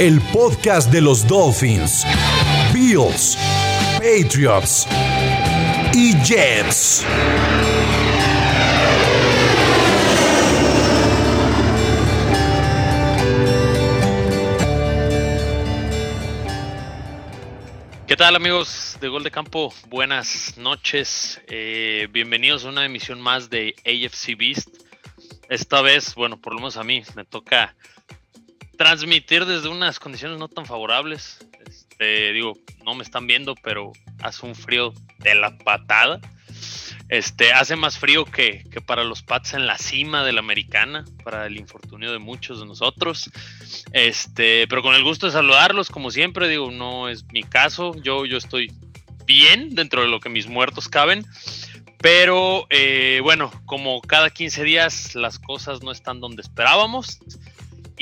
el 0.00 0.18
podcast 0.32 0.90
de 0.90 1.02
los 1.02 1.26
Dolphins, 1.26 2.06
Bills, 2.72 3.36
Patriots 3.98 4.86
y 5.92 6.14
Jets. 6.24 7.04
¿Qué 18.06 18.16
tal 18.16 18.36
amigos 18.36 18.96
de 19.02 19.08
Gol 19.08 19.22
de 19.22 19.30
Campo? 19.30 19.74
Buenas 19.88 20.56
noches. 20.56 21.42
Eh, 21.46 22.08
bienvenidos 22.10 22.64
a 22.64 22.70
una 22.70 22.86
emisión 22.86 23.20
más 23.20 23.50
de 23.50 23.74
AFC 23.84 24.34
Beast. 24.34 24.68
Esta 25.50 25.82
vez, 25.82 26.14
bueno, 26.14 26.40
por 26.40 26.54
lo 26.54 26.60
menos 26.60 26.78
a 26.78 26.84
mí 26.84 27.02
me 27.14 27.26
toca 27.26 27.74
transmitir 28.80 29.44
desde 29.44 29.68
unas 29.68 29.98
condiciones 29.98 30.38
no 30.38 30.48
tan 30.48 30.64
favorables. 30.64 31.46
Este, 31.68 32.32
digo, 32.32 32.56
no 32.82 32.94
me 32.94 33.02
están 33.02 33.26
viendo, 33.26 33.54
pero 33.56 33.92
hace 34.22 34.46
un 34.46 34.54
frío 34.54 34.94
de 35.18 35.34
la 35.34 35.58
patada. 35.58 36.18
Este, 37.10 37.52
hace 37.52 37.76
más 37.76 37.98
frío 37.98 38.24
que, 38.24 38.64
que, 38.70 38.80
para 38.80 39.04
los 39.04 39.22
Pats 39.22 39.52
en 39.52 39.66
la 39.66 39.76
cima 39.76 40.24
de 40.24 40.32
la 40.32 40.40
americana, 40.40 41.04
para 41.22 41.44
el 41.44 41.58
infortunio 41.58 42.10
de 42.10 42.20
muchos 42.20 42.58
de 42.60 42.64
nosotros. 42.64 43.30
Este, 43.92 44.66
pero 44.66 44.80
con 44.80 44.94
el 44.94 45.04
gusto 45.04 45.26
de 45.26 45.32
saludarlos, 45.32 45.90
como 45.90 46.10
siempre, 46.10 46.48
digo, 46.48 46.70
no 46.70 47.10
es 47.10 47.26
mi 47.34 47.42
caso. 47.42 47.94
Yo, 48.02 48.24
yo 48.24 48.38
estoy 48.38 48.72
bien 49.26 49.74
dentro 49.74 50.00
de 50.00 50.08
lo 50.08 50.20
que 50.20 50.30
mis 50.30 50.46
muertos 50.46 50.88
caben. 50.88 51.26
Pero 51.98 52.66
eh, 52.70 53.20
bueno, 53.22 53.52
como 53.66 54.00
cada 54.00 54.30
15 54.30 54.64
días 54.64 55.14
las 55.14 55.38
cosas 55.38 55.82
no 55.82 55.92
están 55.92 56.18
donde 56.18 56.40
esperábamos. 56.40 57.18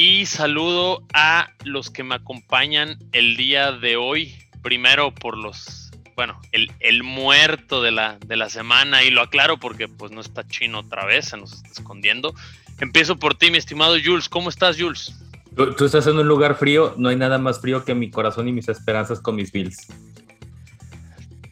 Y 0.00 0.26
saludo 0.26 1.02
a 1.12 1.48
los 1.64 1.90
que 1.90 2.04
me 2.04 2.14
acompañan 2.14 3.00
el 3.10 3.36
día 3.36 3.72
de 3.72 3.96
hoy. 3.96 4.32
Primero 4.62 5.12
por 5.12 5.36
los, 5.36 5.90
bueno, 6.14 6.40
el, 6.52 6.70
el 6.78 7.02
muerto 7.02 7.82
de 7.82 7.90
la, 7.90 8.16
de 8.24 8.36
la 8.36 8.48
semana. 8.48 9.02
Y 9.02 9.10
lo 9.10 9.22
aclaro 9.22 9.58
porque 9.58 9.88
pues 9.88 10.12
no 10.12 10.20
está 10.20 10.46
chino 10.46 10.78
otra 10.78 11.04
vez, 11.04 11.30
se 11.30 11.36
nos 11.36 11.52
está 11.52 11.70
escondiendo. 11.70 12.32
Empiezo 12.78 13.16
por 13.16 13.34
ti, 13.34 13.50
mi 13.50 13.58
estimado 13.58 13.96
Jules. 14.00 14.28
¿Cómo 14.28 14.50
estás, 14.50 14.80
Jules? 14.80 15.12
Tú, 15.56 15.74
tú 15.74 15.86
estás 15.86 16.06
en 16.06 16.16
un 16.16 16.28
lugar 16.28 16.54
frío. 16.54 16.94
No 16.96 17.08
hay 17.08 17.16
nada 17.16 17.38
más 17.38 17.60
frío 17.60 17.84
que 17.84 17.96
mi 17.96 18.08
corazón 18.08 18.46
y 18.46 18.52
mis 18.52 18.68
esperanzas 18.68 19.18
con 19.18 19.34
mis 19.34 19.50
Bills. 19.50 19.88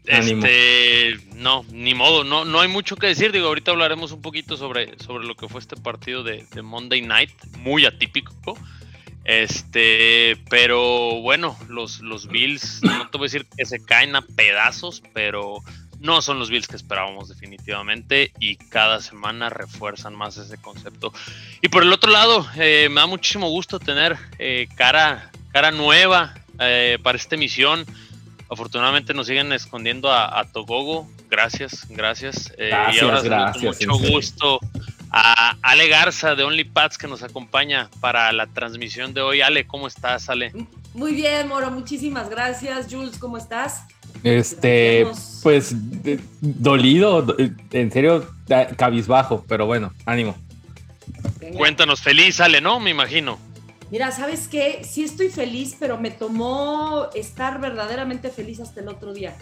Este, 0.06 1.18
no, 1.34 1.64
ni 1.72 1.94
modo, 1.94 2.22
no, 2.24 2.44
no 2.44 2.60
hay 2.60 2.68
mucho 2.68 2.96
que 2.96 3.08
decir. 3.08 3.32
Digo, 3.32 3.48
ahorita 3.48 3.72
hablaremos 3.72 4.12
un 4.12 4.22
poquito 4.22 4.56
sobre, 4.56 4.98
sobre 4.98 5.26
lo 5.26 5.34
que 5.34 5.48
fue 5.48 5.60
este 5.60 5.76
partido 5.76 6.22
de, 6.22 6.46
Monday 6.62 7.02
Night, 7.02 7.30
muy 7.58 7.84
atípico. 7.84 8.58
Este, 9.24 10.36
pero 10.48 11.20
bueno, 11.20 11.58
los, 11.68 12.00
los 12.00 12.28
Bills, 12.28 12.80
no 12.82 13.10
te 13.10 13.18
voy 13.18 13.24
a 13.24 13.28
decir 13.28 13.46
que 13.56 13.66
se 13.66 13.84
caen 13.84 14.14
a 14.14 14.22
pedazos, 14.22 15.02
pero 15.12 15.62
no 15.98 16.22
son 16.22 16.38
los 16.38 16.50
Bills 16.50 16.68
que 16.68 16.76
esperábamos 16.76 17.28
definitivamente 17.28 18.32
y 18.38 18.56
cada 18.56 19.00
semana 19.00 19.50
refuerzan 19.50 20.14
más 20.14 20.36
ese 20.36 20.58
concepto. 20.58 21.12
Y 21.62 21.68
por 21.68 21.82
el 21.82 21.92
otro 21.92 22.10
lado, 22.10 22.46
eh, 22.56 22.88
me 22.90 23.00
da 23.00 23.06
muchísimo 23.06 23.48
gusto 23.48 23.78
tener 23.78 24.16
eh, 24.38 24.68
cara, 24.76 25.30
cara 25.52 25.70
nueva 25.70 26.34
eh, 26.58 26.98
para 27.02 27.18
esta 27.18 27.34
emisión. 27.34 27.84
Afortunadamente 28.48 29.12
nos 29.14 29.26
siguen 29.26 29.52
escondiendo 29.52 30.10
a, 30.10 30.38
a 30.38 30.44
Togogo. 30.44 31.08
Gracias, 31.28 31.86
gracias. 31.88 32.52
Eh, 32.58 32.68
gracias, 32.68 32.96
y 32.96 33.04
ahora 33.04 33.22
gracias. 33.22 33.86
Mucho 33.86 33.98
gusto 33.98 34.60
a 35.10 35.56
Ale 35.62 35.88
Garza 35.88 36.34
de 36.34 36.44
OnlyPads 36.44 36.98
que 36.98 37.08
nos 37.08 37.22
acompaña 37.22 37.88
para 38.00 38.32
la 38.32 38.46
transmisión 38.46 39.14
de 39.14 39.22
hoy. 39.22 39.40
Ale, 39.40 39.66
¿cómo 39.66 39.86
estás, 39.86 40.28
Ale? 40.28 40.52
Muy 40.94 41.14
bien, 41.14 41.48
Moro, 41.48 41.70
muchísimas 41.70 42.28
gracias. 42.28 42.86
Jules, 42.90 43.18
¿cómo 43.18 43.38
estás? 43.38 43.84
Este, 44.22 45.06
pues 45.42 45.74
de, 46.02 46.20
dolido, 46.40 47.36
en 47.70 47.92
serio, 47.92 48.28
cabizbajo, 48.76 49.44
pero 49.46 49.66
bueno, 49.66 49.92
ánimo. 50.04 50.36
Venga. 51.40 51.58
Cuéntanos, 51.58 52.00
feliz, 52.00 52.40
Ale, 52.40 52.60
¿no? 52.60 52.80
Me 52.80 52.90
imagino. 52.90 53.38
Mira, 53.90 54.10
¿sabes 54.10 54.48
qué? 54.48 54.82
Sí 54.84 55.04
estoy 55.04 55.28
feliz, 55.28 55.76
pero 55.78 55.98
me 55.98 56.10
tomó 56.10 57.08
estar 57.14 57.60
verdaderamente 57.60 58.30
feliz 58.30 58.60
hasta 58.60 58.80
el 58.80 58.88
otro 58.88 59.12
día. 59.12 59.36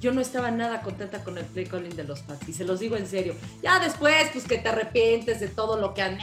Yo 0.00 0.12
no 0.12 0.20
estaba 0.20 0.50
nada 0.50 0.82
contenta 0.82 1.22
con 1.24 1.38
el 1.38 1.44
play 1.44 1.66
calling 1.66 1.94
de 1.94 2.04
los 2.04 2.20
Pats, 2.20 2.56
se 2.56 2.64
los 2.64 2.80
digo 2.80 2.96
en 2.96 3.06
serio. 3.06 3.34
Ya 3.62 3.78
después, 3.78 4.28
pues 4.32 4.44
que 4.44 4.58
te 4.58 4.68
arrepientes 4.68 5.40
de 5.40 5.48
todo 5.48 5.78
lo 5.78 5.94
que 5.94 6.02
han 6.02 6.18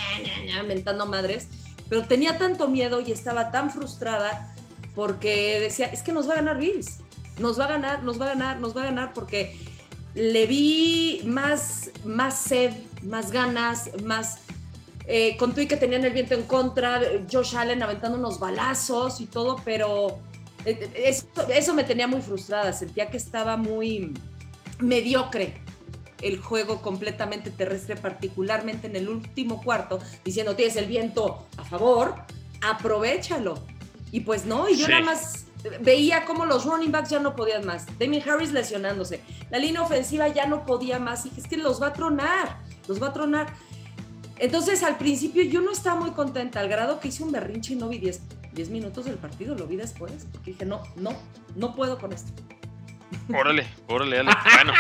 mentando 0.68 1.06
madres, 1.06 1.48
pero 1.88 2.04
tenía 2.04 2.38
tanto 2.38 2.68
miedo 2.68 3.02
y 3.02 3.12
estaba 3.12 3.52
tan 3.52 3.72
frustrada 3.72 4.54
porque 4.96 5.60
decía, 5.60 5.88
es 5.88 6.04
que 6.04 6.12
nos 6.12 6.28
va 6.28 6.34
a 6.34 6.36
ganar 6.38 6.60
Bills, 6.60 7.00
nos 7.40 7.60
va 7.60 7.66
a 7.66 7.70
ganar, 7.70 8.04
nos 8.04 8.20
va 8.20 8.26
a 8.26 8.30
ganar, 8.30 8.60
nos 8.60 8.76
va 8.76 8.82
a 8.84 8.86
ganar, 8.86 9.14
porque 9.14 9.58
le 10.14 10.46
vi 10.46 11.22
más, 11.26 11.92
más 12.04 12.38
sed, 12.38 12.74
más 13.04 13.32
ganas, 13.32 13.92
más 14.04 14.40
eh, 15.12 15.36
con 15.38 15.60
y 15.60 15.66
que 15.66 15.76
tenían 15.76 16.06
el 16.06 16.14
viento 16.14 16.36
en 16.36 16.44
contra, 16.44 17.02
Josh 17.32 17.56
Allen 17.56 17.82
aventando 17.82 18.16
unos 18.16 18.40
balazos 18.40 19.20
y 19.22 19.26
todo, 19.26 19.60
pero 19.66 20.20
eso, 20.64 21.26
eso, 21.52 21.74
me 21.74 21.84
tenía 21.84 22.08
muy 22.08 22.22
frustrada, 22.22 22.72
sentía 22.74 23.10
que 23.10 23.18
estaba 23.18 23.58
muy 23.58 24.14
mediocre 24.78 25.62
el 26.22 26.38
juego 26.38 26.84
completamente 26.84 27.50
terrestre, 27.50 27.96
particularmente 27.96 28.86
en 28.86 28.96
el 28.98 29.10
último 29.10 29.64
cuarto, 29.64 30.00
diciendo, 30.24 30.56
tienes 30.56 30.76
el 30.76 30.86
viento 30.86 31.48
a 31.58 31.64
favor, 31.64 32.14
aprovechalo. 32.62 33.58
Y 34.12 34.20
pues 34.20 34.46
no, 34.46 34.70
y 34.70 34.76
yo 34.76 34.86
sí. 34.86 34.92
nada 34.92 35.06
más 35.06 35.46
veía 35.82 36.26
como 36.26 36.46
los 36.46 36.66
running 36.66 36.92
backs 36.92 37.10
ya 37.10 37.20
no 37.20 37.36
podían 37.36 37.66
más. 37.66 37.88
Damien 37.98 38.28
Harris 38.30 38.52
lesionándose. 38.52 39.22
La 39.50 39.58
línea 39.58 39.82
ofensiva 39.82 40.28
ya 40.28 40.46
no 40.46 40.66
podía 40.66 41.00
más. 41.00 41.26
Y 41.26 41.30
dije, 41.30 41.42
es 41.42 41.48
que 41.48 41.58
los 41.58 41.82
va 41.82 41.88
a 41.88 41.94
tronar, 41.94 42.60
los 42.88 43.02
va 43.02 43.08
a 43.08 43.14
tronar. 43.14 43.48
Entonces, 44.40 44.84
al 44.84 44.98
principio 44.98 45.44
yo 45.44 45.62
no 45.62 45.72
estaba 45.72 46.00
muy 46.00 46.12
contenta, 46.12 46.60
al 46.62 46.70
grado 46.70 47.00
que 47.00 47.10
hice 47.10 47.24
un 47.24 47.32
berrinche 47.32 47.74
y 47.74 47.76
no 47.76 47.90
vi 47.90 47.98
10, 47.98 48.22
10 48.54 48.70
minutos 48.70 49.06
del 49.06 49.16
partido, 49.16 49.54
lo 49.56 49.68
vi 49.68 49.76
después, 49.76 50.28
porque 50.32 50.52
dije, 50.52 50.66
no, 50.66 50.82
no, 50.96 51.12
no 51.56 51.76
puedo 51.76 51.98
con 51.98 52.14
esto. 52.14 52.32
Órale, 53.34 53.68
órale, 53.88 54.18
dale. 54.18 54.32
Bueno. 54.56 54.74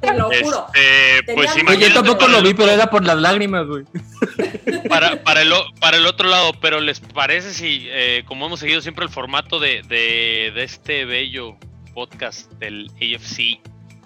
Te 0.00 0.12
lo 0.12 0.24
juro. 0.24 0.66
Este, 0.74 1.34
pues, 1.34 1.78
yo 1.78 1.94
tampoco 1.94 2.28
lo 2.28 2.42
vi, 2.42 2.52
pero 2.52 2.70
era 2.70 2.90
por 2.90 3.06
las 3.06 3.16
lágrimas, 3.16 3.66
güey. 3.66 3.84
Para, 4.88 5.22
para, 5.22 5.42
el, 5.42 5.52
para 5.80 5.96
el 5.96 6.06
otro 6.06 6.28
lado, 6.28 6.52
pero 6.60 6.80
¿les 6.80 7.00
parece 7.00 7.54
si, 7.54 7.86
eh, 7.88 8.22
como 8.26 8.46
hemos 8.46 8.60
seguido 8.60 8.82
siempre 8.82 9.04
el 9.04 9.10
formato 9.10 9.58
de, 9.60 9.82
de, 9.82 10.52
de 10.54 10.62
este 10.62 11.04
bello 11.04 11.56
podcast 11.94 12.52
del 12.54 12.90
AFC 12.96 13.60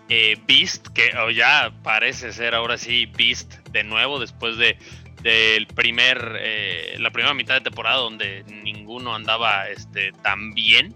eh, 0.08 0.36
Beast, 0.46 0.88
que 0.88 1.12
ya 1.34 1.72
parece 1.82 2.32
ser 2.32 2.54
ahora 2.54 2.78
sí 2.78 3.06
Beast 3.06 3.54
de 3.70 3.84
nuevo 3.84 4.18
después 4.18 4.56
de 4.56 4.78
del 5.22 5.66
primer 5.66 6.38
eh, 6.40 6.96
la 7.00 7.10
primera 7.10 7.34
mitad 7.34 7.54
de 7.54 7.60
temporada 7.60 7.96
donde 7.96 8.44
ninguno 8.44 9.14
andaba 9.14 9.68
este 9.68 10.12
tan 10.22 10.54
bien. 10.54 10.94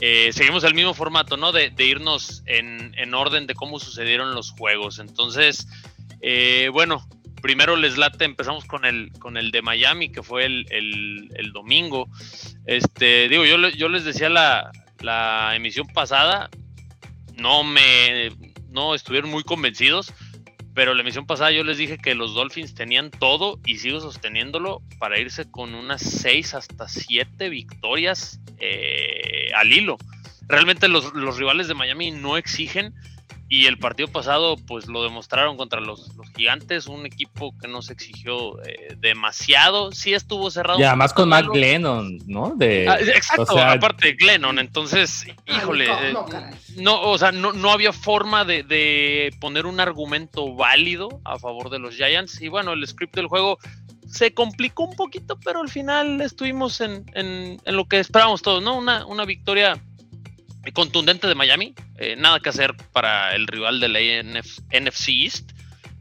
Eh, 0.00 0.30
seguimos 0.32 0.64
el 0.64 0.74
mismo 0.74 0.92
formato 0.92 1.36
no 1.36 1.50
de, 1.50 1.72
irnos 1.78 2.42
en, 2.46 2.94
en, 2.98 3.14
orden 3.14 3.46
de 3.46 3.54
cómo 3.54 3.80
sucedieron 3.80 4.34
los 4.34 4.50
juegos. 4.52 4.98
Entonces 4.98 5.66
bueno 6.72 7.06
primero 7.42 7.76
les 7.76 7.98
late 7.98 8.24
empezamos 8.24 8.64
con 8.64 8.84
el 8.84 9.10
con 9.18 9.36
el 9.36 9.50
de 9.50 9.62
Miami 9.62 10.10
que 10.10 10.22
fue 10.22 10.44
el, 10.44 10.66
el, 10.70 11.30
el 11.34 11.52
domingo. 11.52 12.08
Este 12.66 13.28
digo 13.28 13.44
yo, 13.44 13.56
yo 13.70 13.88
les 13.88 14.04
decía 14.04 14.28
la, 14.28 14.70
la 15.00 15.56
emisión 15.56 15.86
pasada 15.88 16.50
no 17.36 17.64
me 17.64 18.30
no 18.74 18.94
estuvieron 18.94 19.30
muy 19.30 19.44
convencidos, 19.44 20.12
pero 20.74 20.92
la 20.92 21.02
emisión 21.02 21.26
pasada 21.26 21.52
yo 21.52 21.62
les 21.62 21.78
dije 21.78 21.96
que 21.96 22.16
los 22.16 22.34
Dolphins 22.34 22.74
tenían 22.74 23.10
todo 23.12 23.60
y 23.64 23.78
sigo 23.78 24.00
sosteniéndolo 24.00 24.82
para 24.98 25.18
irse 25.18 25.48
con 25.48 25.74
unas 25.74 26.02
6 26.02 26.54
hasta 26.54 26.88
7 26.88 27.48
victorias 27.48 28.40
eh, 28.58 29.50
al 29.54 29.72
hilo. 29.72 29.96
Realmente 30.48 30.88
los, 30.88 31.14
los, 31.14 31.38
rivales 31.38 31.68
de 31.68 31.74
Miami 31.74 32.10
no 32.10 32.36
exigen, 32.36 32.92
Y 33.48 33.66
el 33.66 33.78
partido 33.78 34.08
pasado, 34.08 34.56
pues 34.56 34.86
lo 34.86 35.02
demostraron 35.02 35.56
contra 35.56 35.80
los, 35.80 36.10
gigantes, 36.34 36.86
un 36.86 37.04
equipo 37.04 37.54
que 37.60 37.68
no 37.68 37.82
se 37.82 37.92
exigió 37.92 38.60
eh, 38.64 38.96
demasiado. 38.98 39.92
Sí 39.92 40.14
estuvo 40.14 40.50
cerrado. 40.50 40.80
Y 40.80 40.82
además 40.82 41.12
con 41.12 41.28
Mac 41.28 41.46
Glennon, 41.52 42.18
¿no? 42.26 42.54
De, 42.56 42.88
ah, 42.88 42.98
exacto, 43.00 43.58
aparte 43.58 44.08
de 44.08 44.12
Glennon. 44.14 44.58
Entonces, 44.58 45.26
híjole, 45.46 45.86
eh, 45.86 46.14
no, 46.76 47.02
o 47.02 47.18
sea, 47.18 47.32
no, 47.32 47.52
no 47.52 47.70
había 47.70 47.92
forma 47.92 48.44
de, 48.44 48.62
de, 48.62 49.34
poner 49.40 49.66
un 49.66 49.78
argumento 49.78 50.54
válido 50.54 51.20
a 51.24 51.38
favor 51.38 51.68
de 51.68 51.78
los 51.78 51.94
Giants. 51.94 52.40
Y 52.40 52.48
bueno, 52.48 52.72
el 52.72 52.86
script 52.86 53.14
del 53.14 53.26
juego 53.26 53.58
se 54.06 54.32
complicó 54.32 54.84
un 54.84 54.96
poquito, 54.96 55.38
pero 55.44 55.60
al 55.60 55.68
final 55.68 56.20
estuvimos 56.22 56.80
en, 56.80 57.04
en, 57.14 57.60
en 57.62 57.76
lo 57.76 57.86
que 57.86 57.98
esperábamos 57.98 58.42
todos, 58.42 58.62
¿no? 58.62 58.76
Una, 58.76 59.04
una 59.06 59.24
victoria 59.26 59.80
contundente 60.72 61.26
de 61.26 61.34
Miami. 61.34 61.74
Eh, 61.98 62.16
nada 62.16 62.40
que 62.40 62.48
hacer 62.48 62.74
para 62.92 63.34
el 63.34 63.46
rival 63.46 63.80
de 63.80 63.88
la 63.88 64.00
NFC 64.00 65.08
East. 65.08 65.52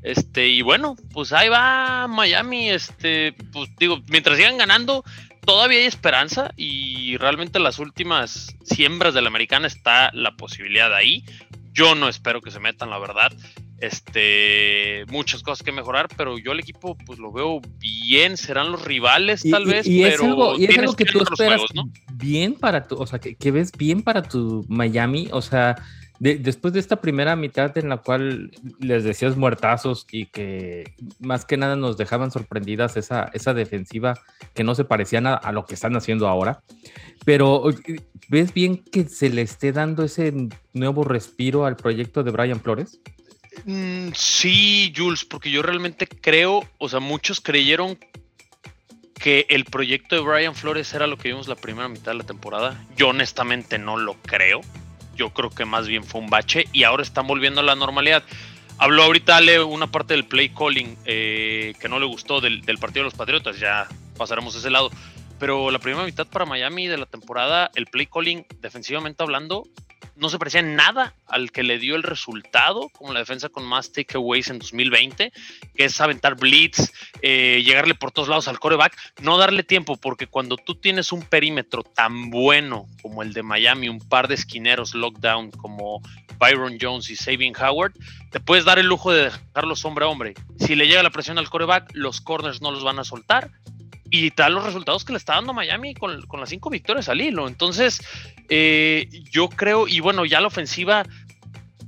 Este, 0.02 0.48
y 0.48 0.62
bueno, 0.62 0.96
pues 1.12 1.34
ahí 1.34 1.50
va 1.50 2.08
Miami. 2.08 2.70
Este, 2.70 3.34
pues 3.52 3.70
digo, 3.78 4.02
mientras 4.08 4.38
sigan 4.38 4.58
ganando, 4.58 5.04
todavía 5.46 5.80
hay 5.80 5.86
esperanza. 5.86 6.52
Y 6.58 7.18
realmente 7.18 7.60
las 7.60 7.80
últimas 7.80 8.56
siembras 8.64 9.14
de 9.14 9.22
la 9.22 9.30
americana 9.30 9.68
está 9.68 10.12
la 10.14 10.36
posibilidad 10.36 10.94
ahí. 10.94 11.26
Yo 11.72 11.96
no 11.96 12.08
espero 12.08 12.42
que 12.42 12.52
se 12.52 12.60
metan, 12.60 12.90
la 12.90 13.00
verdad. 13.00 13.32
Este, 13.80 15.04
muchas 15.10 15.44
cosas 15.44 15.64
que 15.64 15.72
mejorar, 15.72 16.08
pero 16.16 16.38
yo 16.38 16.54
el 16.54 16.60
equipo 16.60 16.96
pues 17.06 17.20
lo 17.20 17.32
veo 17.32 17.60
bien, 17.80 18.38
serán 18.38 18.72
los 18.72 18.86
rivales 18.86 19.44
tal 19.50 19.66
vez, 19.66 19.86
y 19.86 20.04
pero 20.04 20.16
es 20.16 20.22
algo, 20.22 20.58
y 20.58 20.66
es 20.66 20.78
algo 20.78 20.96
que 20.96 21.06
tú 21.06 21.20
esperas 21.22 21.62
bien 22.14 22.54
para 22.54 22.88
tu, 22.88 22.96
o 22.96 23.06
sea, 23.06 23.20
que, 23.20 23.52
ves 23.52 23.72
bien 23.78 24.02
para 24.02 24.22
tu 24.22 24.66
Miami, 24.70 25.28
o 25.32 25.42
sea, 25.42 25.76
después 26.20 26.74
de 26.74 26.80
esta 26.80 27.02
primera 27.02 27.36
mitad 27.36 27.78
en 27.78 27.90
la 27.90 27.98
cual 27.98 28.52
les 28.80 29.04
decías 29.04 29.36
muertazos 29.36 30.08
y 30.10 30.28
que 30.28 30.94
más 31.20 31.44
que 31.44 31.58
nada 31.58 31.76
nos 31.76 31.98
dejaban 31.98 32.32
sorprendidas 32.32 32.96
esa, 32.96 33.30
esa 33.34 33.54
defensiva 33.54 34.18
que 34.54 34.64
no 34.64 34.76
se 34.76 34.86
parecía 34.86 35.20
nada 35.20 35.36
a 35.36 35.52
lo 35.52 35.66
que 35.66 35.74
están 35.74 35.98
haciendo 35.98 36.30
ahora, 36.30 36.62
pero 37.26 37.64
¿ves 38.30 38.54
bien 38.54 38.78
que 38.78 39.06
se 39.06 39.30
le 39.30 39.42
esté 39.42 39.74
dando 39.74 40.04
ese 40.04 40.34
nuevo 40.74 41.04
respiro 41.04 41.66
al 41.66 41.76
proyecto 41.76 42.24
de 42.24 42.32
Brian 42.32 42.62
Flores? 42.62 43.02
Mm, 43.66 44.10
sí, 44.14 44.94
Jules, 44.96 45.26
porque 45.26 45.52
yo 45.52 45.62
realmente 45.62 46.08
creo, 46.08 46.68
o 46.78 46.90
sea, 46.90 47.00
muchos 47.00 47.40
creyeron 47.40 47.98
que 49.24 49.46
el 49.50 49.66
proyecto 49.66 50.16
de 50.16 50.22
Brian 50.22 50.54
Flores 50.54 50.94
era 50.94 51.08
lo 51.08 51.18
que 51.18 51.30
vimos 51.30 51.48
la 51.48 51.56
primera 51.56 51.88
mitad 51.88 52.12
de 52.12 52.18
la 52.18 52.24
temporada. 52.26 52.84
Yo 52.98 53.10
honestamente 53.10 53.78
no 53.78 53.96
lo 53.96 54.16
creo. 54.16 54.62
Yo 55.16 55.30
creo 55.30 55.50
que 55.50 55.64
más 55.64 55.88
bien 55.88 56.04
fue 56.04 56.20
un 56.20 56.30
bache 56.30 56.66
y 56.74 56.84
ahora 56.84 57.04
están 57.04 57.26
volviendo 57.28 57.62
a 57.62 57.64
la 57.64 57.76
normalidad. 57.76 58.24
Habló 58.80 59.04
ahorita 59.04 59.38
Ale 59.38 59.64
una 59.64 59.88
parte 59.88 60.14
del 60.14 60.26
play 60.26 60.50
calling 60.50 60.98
eh, 61.06 61.74
que 61.80 61.88
no 61.88 62.00
le 62.00 62.06
gustó 62.06 62.42
del, 62.42 62.64
del, 62.64 62.80
partido 62.80 63.04
de 63.04 63.12
los 63.12 63.14
Patriotas, 63.14 63.60
ya 63.60 63.88
pasaremos 64.18 64.56
a 64.56 64.60
ese 64.60 64.70
lado. 64.70 64.90
Pero 65.44 65.72
la 65.72 65.80
primera 65.80 66.06
mitad 66.06 66.26
para 66.26 66.46
Miami 66.46 66.88
de 66.88 66.98
la 66.98 67.06
temporada, 67.06 67.70
el 67.76 67.88
play 67.88 68.06
calling 68.06 68.46
defensivamente 68.62 69.24
hablando, 69.24 69.66
no 70.16 70.30
se 70.30 70.40
parecía 70.40 70.62
en 70.62 70.78
nada 70.78 71.16
al 71.28 71.52
que 71.52 71.64
le 71.64 71.80
dio 71.80 71.98
el 71.98 72.04
resultado, 72.04 72.88
como 72.94 73.12
la 73.12 73.20
defensa 73.20 73.50
con 73.50 73.66
más 73.66 73.92
takeaways 73.92 74.48
en 74.48 74.60
2020, 74.60 75.34
que 75.76 75.84
es 75.84 76.00
aventar 76.00 76.38
blitz, 76.38 76.94
eh, 77.22 77.62
llegarle 77.66 77.94
por 77.94 78.12
todos 78.12 78.30
lados 78.30 78.48
al 78.48 78.58
coreback, 78.58 78.96
no 79.22 79.38
darle 79.38 79.64
tiempo, 79.64 79.98
porque 79.98 80.28
cuando 80.28 80.56
tú 80.56 80.76
tienes 80.76 81.12
un 81.12 81.24
perímetro 81.24 81.84
tan 81.84 82.30
bueno 82.30 82.88
como 83.02 83.22
el 83.22 83.34
de 83.34 83.44
Miami, 83.44 83.90
un 83.90 84.00
par 84.00 84.30
de 84.30 84.36
esquineros 84.36 84.96
lockdown 84.96 85.52
como 85.52 86.02
Byron 86.40 86.78
Jones 86.80 87.10
y 87.10 87.18
Sabin 87.18 87.54
Howard, 87.58 87.92
te 88.32 88.40
puedes 88.40 88.64
dar 88.64 88.80
el 88.80 88.86
lujo 88.86 89.12
de 89.12 89.26
dejarlos 89.26 89.84
hombre 89.84 90.06
a 90.06 90.08
hombre. 90.08 90.36
Si 90.58 90.74
le 90.76 90.88
llega 90.88 91.04
la 91.04 91.10
presión 91.10 91.38
al 91.38 91.50
coreback, 91.50 91.92
los 91.96 92.22
corners 92.22 92.62
no 92.62 92.72
los 92.72 92.86
van 92.86 93.00
a 93.00 93.04
soltar 93.04 93.52
y 94.14 94.30
tal 94.30 94.54
los 94.54 94.64
resultados 94.64 95.04
que 95.04 95.12
le 95.12 95.18
está 95.18 95.34
dando 95.34 95.56
Miami 95.56 95.96
con, 95.96 96.24
las 96.40 96.50
cinco 96.50 96.70
victorias 96.70 97.10
al 97.10 97.20
hilo. 97.20 97.48
Entonces, 97.48 98.00
eh, 98.48 99.10
yo 99.32 99.50
creo, 99.50 99.88
y 99.88 100.02
bueno, 100.02 100.24
ya 100.24 100.40
la 100.40 100.48
ofensiva 100.48 101.04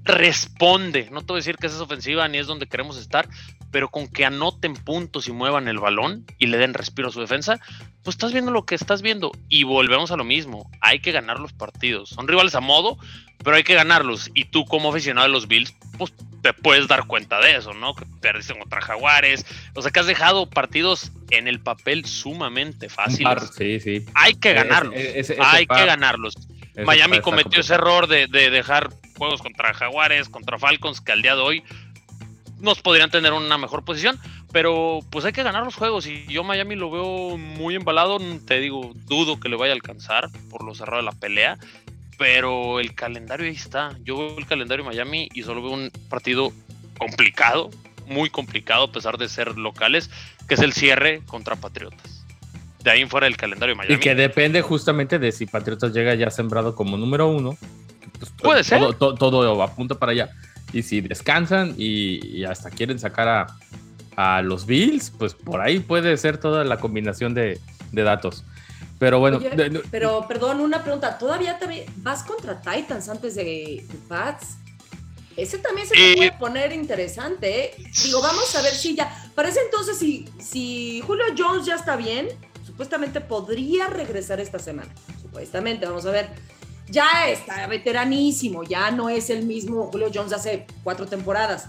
responde. 0.04 1.08
No 1.12 1.22
te 1.22 1.28
voy 1.28 1.36
a 1.36 1.42
decir 1.42 1.58
que 1.58 1.68
esa 1.68 1.76
es 1.76 1.82
ofensiva 1.84 2.28
ni 2.28 2.40
es 2.40 2.48
donde 2.48 2.66
queremos 2.66 2.98
estar, 2.98 3.30
pero 3.76 3.90
con 3.90 4.08
que 4.08 4.24
anoten 4.24 4.74
puntos 4.74 5.28
y 5.28 5.34
muevan 5.34 5.68
el 5.68 5.80
balón 5.80 6.26
y 6.40 6.48
le 6.48 6.58
den 6.58 6.74
respiro 6.74 7.10
a 7.10 7.12
su 7.12 7.20
defensa, 7.20 7.60
pues 8.04 8.16
estás 8.16 8.32
viendo 8.32 8.50
lo 8.50 8.66
que 8.66 8.74
estás 8.74 9.02
viendo. 9.02 9.34
Y 9.50 9.66
volvemos 9.66 10.12
a 10.12 10.16
lo 10.16 10.24
mismo. 10.24 10.72
Hay 10.80 11.00
que 11.02 11.12
ganar 11.12 11.42
los 11.42 11.52
partidos. 11.52 12.08
Son 12.08 12.26
rivales 12.26 12.56
a 12.56 12.62
modo, 12.62 12.98
pero 13.44 13.58
hay 13.58 13.66
que 13.66 13.74
ganarlos. 13.74 14.32
Y 14.34 14.46
tú, 14.46 14.64
como 14.64 14.92
aficionado 14.92 15.28
de 15.28 15.34
los 15.34 15.50
Bills, 15.50 15.76
pues 15.98 16.14
te 16.42 16.54
puedes 16.54 16.88
dar 16.88 17.06
cuenta 17.06 17.42
de 17.42 17.58
eso, 17.58 17.74
¿no? 17.74 17.96
Que 17.96 18.06
perdiste 18.22 18.58
contra 18.58 18.80
Jaguares. 18.80 19.46
O 19.74 19.82
sea, 19.82 19.92
que 19.92 20.00
has 20.00 20.08
dejado 20.08 20.50
partidos 20.50 21.12
en 21.32 21.50
el 21.50 21.60
papel 21.60 22.06
sumamente 22.06 22.88
fáciles. 22.88 23.52
Sí, 23.58 23.82
sí. 23.82 24.06
Hay 24.14 24.36
que 24.36 24.54
ganarlos. 24.54 24.96
hay 25.38 25.68
que 25.68 25.86
ganarlos. 25.86 26.36
Miami 26.84 27.20
cometió 27.20 27.60
ese 27.60 27.74
error 27.74 28.08
de, 28.08 28.28
dejar 28.28 28.90
juegos 29.18 29.42
contra 29.42 29.74
Jaguares, 29.74 30.30
contra 30.30 30.58
Falcons, 30.60 31.02
que 31.02 31.12
al 31.12 31.22
día 31.22 31.36
de 31.36 31.42
hoy 31.42 31.64
nos 32.66 32.82
podrían 32.82 33.10
tener 33.10 33.32
una 33.32 33.58
mejor 33.58 33.86
posición, 33.86 34.20
pero 34.52 35.00
pues 35.10 35.24
hay 35.24 35.32
que 35.32 35.44
ganar 35.44 35.64
los 35.64 35.76
juegos 35.76 36.06
y 36.08 36.26
yo 36.28 36.44
Miami 36.44 36.76
lo 36.76 36.92
veo 36.92 37.38
muy 37.38 37.76
embalado, 37.76 38.18
te 38.46 38.60
digo, 38.60 38.92
dudo 39.06 39.40
que 39.40 39.48
le 39.48 39.56
vaya 39.56 39.72
a 39.72 39.76
alcanzar 39.76 40.30
por 40.50 40.66
lo 40.66 40.76
cerrado 40.76 40.98
de 40.98 41.04
la 41.04 41.14
pelea, 41.14 41.58
pero 42.18 42.80
el 42.80 42.94
calendario 42.96 43.46
ahí 43.46 43.54
está. 43.54 43.98
Yo 44.04 44.18
veo 44.18 44.38
el 44.38 44.46
calendario 44.46 44.84
de 44.84 44.90
Miami 44.90 45.30
y 45.34 45.44
solo 45.44 45.62
veo 45.62 45.72
un 45.72 45.92
partido 46.10 46.52
complicado, 46.98 47.70
muy 48.08 48.30
complicado 48.30 48.86
a 48.86 48.92
pesar 48.92 49.18
de 49.18 49.30
ser 49.30 49.58
locales, 49.58 50.10
que 50.48 50.56
es 50.56 50.60
el 50.60 50.74
cierre 50.74 51.22
contra 51.28 51.56
Patriotas. 51.56 52.26
De 52.84 52.92
ahí 52.92 53.02
en 53.02 53.10
fuera 53.10 53.26
del 53.26 53.38
calendario 53.38 53.74
de 53.74 53.78
Miami. 53.78 53.96
Y 53.96 54.00
que 54.00 54.16
depende 54.16 54.62
justamente 54.62 55.18
de 55.20 55.32
si 55.32 55.46
Patriotas 55.46 55.94
llega 55.94 56.14
ya 56.16 56.30
sembrado 56.30 56.76
como 56.76 56.98
número 56.98 57.28
uno. 57.28 57.58
Pues, 58.20 58.32
Puede 58.42 58.64
ser. 58.64 58.80
Todo, 58.96 59.16
todo, 59.16 59.64
apunta 59.64 59.96
para 59.96 60.12
allá. 60.12 60.30
Y 60.74 60.84
si 60.84 61.02
descansan 61.02 61.76
y, 61.78 62.44
hasta 62.44 62.70
quieren 62.70 63.00
sacar 63.00 63.28
a, 63.28 63.48
a, 64.16 64.42
los 64.42 64.66
Bills, 64.66 65.12
pues 65.18 65.34
por 65.34 65.62
ahí 65.62 65.80
puede 65.80 66.18
ser 66.18 66.38
toda 66.38 66.64
la 66.64 66.78
combinación 66.78 67.34
de, 67.34 67.60
de 67.92 68.04
datos. 68.04 68.44
Pero 69.00 69.20
bueno. 69.20 69.40
pero 69.92 70.28
perdón, 70.28 70.62
una 70.62 70.82
pregunta. 70.82 71.18
¿Todavía 71.18 71.60
te 71.60 71.86
vas 71.98 72.24
contra 72.24 72.62
Titans 72.62 73.10
antes 73.10 73.36
de, 73.36 73.86
Pats? 74.08 74.58
Ese 75.36 75.58
también 75.58 75.86
se 75.86 75.96
puede 75.96 76.32
poner 76.34 76.72
interesante. 76.72 77.66
¿eh? 77.66 77.76
Digo, 78.04 78.22
vamos 78.22 78.56
a 78.56 78.62
ver 78.62 78.74
si 78.74 78.96
ya. 78.96 79.14
Parece 79.36 79.60
entonces, 79.66 79.98
si, 79.98 80.30
si 80.40 81.02
Julio 81.06 81.26
Jones 81.38 81.66
ya 81.66 81.76
está 81.76 81.98
bien, 81.98 82.30
supuestamente 82.66 83.20
podría 83.20 83.88
regresar 83.88 84.40
esta 84.40 84.60
semana. 84.60 84.94
Supuestamente, 85.22 85.86
vamos 85.86 86.06
a 86.06 86.12
ver. 86.12 86.30
Ya 86.88 87.28
está 87.30 87.66
veteranísimo, 87.68 88.64
ya 88.64 88.92
no 88.92 89.10
es 89.10 89.30
el 89.30 89.46
mismo 89.46 89.88
Julio 89.92 90.12
Jones 90.14 90.34
hace 90.34 90.68
cuatro 90.84 91.06
temporadas. 91.08 91.68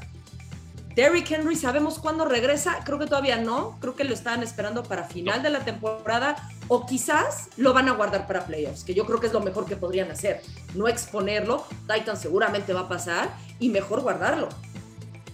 Derrick 0.97 1.31
Henry, 1.31 1.57
¿sabemos 1.57 1.99
cuándo 1.99 2.25
regresa? 2.25 2.81
Creo 2.83 2.99
que 2.99 3.05
todavía 3.05 3.37
no. 3.37 3.77
Creo 3.81 3.95
que 3.95 4.05
lo 4.05 4.15
estaban 4.15 4.43
esperando 4.43 4.83
para 4.83 5.05
final 5.05 5.43
de 5.43 5.51
la 5.51 5.61
temporada 5.61 6.37
o 6.69 6.87
quizás 6.87 7.51
lo 7.59 7.75
van 7.75 7.91
a 7.91 7.93
guardar 7.93 8.27
para 8.27 8.47
playoffs, 8.47 8.83
que 8.83 8.95
yo 8.95 9.05
creo 9.05 9.21
que 9.21 9.27
es 9.27 9.33
lo 9.35 9.41
mejor 9.41 9.67
que 9.67 9.77
podrían 9.77 10.11
hacer. 10.11 10.41
No 10.75 10.89
exponerlo. 10.89 11.67
Titan 11.87 12.17
seguramente 12.17 12.73
va 12.73 12.81
a 12.81 12.89
pasar 12.89 13.31
y 13.61 13.69
mejor 13.69 14.01
guardarlo. 14.01 14.49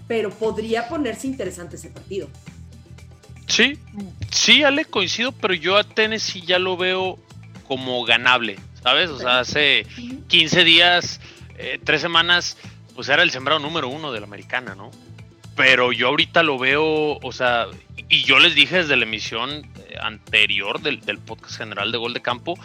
Pero 0.09 0.31
podría 0.31 0.89
ponerse 0.89 1.29
interesante 1.29 1.77
ese 1.77 1.91
partido. 1.91 2.29
Sí, 3.47 3.79
sí, 4.31 4.65
Ale, 4.65 4.85
coincido, 4.85 5.31
pero 5.31 5.55
yo 5.55 5.77
a 5.77 5.85
Tennessee 5.85 6.43
ya 6.43 6.59
lo 6.59 6.77
veo 6.77 7.19
como 7.69 8.03
ganable, 8.05 8.59
¿sabes? 8.83 9.11
O 9.11 9.19
sea, 9.19 9.41
hace 9.41 9.87
15 10.29 10.65
días, 10.65 11.21
eh, 11.59 11.79
tres 11.83 12.01
semanas, 12.01 12.57
pues 12.95 13.09
era 13.09 13.23
el 13.23 13.31
sembrado 13.31 13.61
número 13.61 13.89
uno 13.89 14.13
de 14.13 14.21
la 14.21 14.27
americana, 14.27 14.75
¿no? 14.75 14.91
pero 15.57 15.93
yo 15.93 16.09
ahorita 16.09 16.43
lo 16.43 16.59
veo, 16.59 17.19
o 17.19 17.33
sea, 17.33 17.67
y 18.09 18.23
yo 18.25 18.39
les 18.39 18.55
dije 18.55 18.79
desde 18.79 18.97
la 18.97 19.05
emisión 19.05 19.51
eh, 19.51 19.97
anterior 20.01 20.81
del, 20.81 21.01
podcast 21.19 21.57
general 21.57 21.93
de 21.93 21.99
Gol 21.99 22.15
de 22.15 22.23
Campo, 22.23 22.59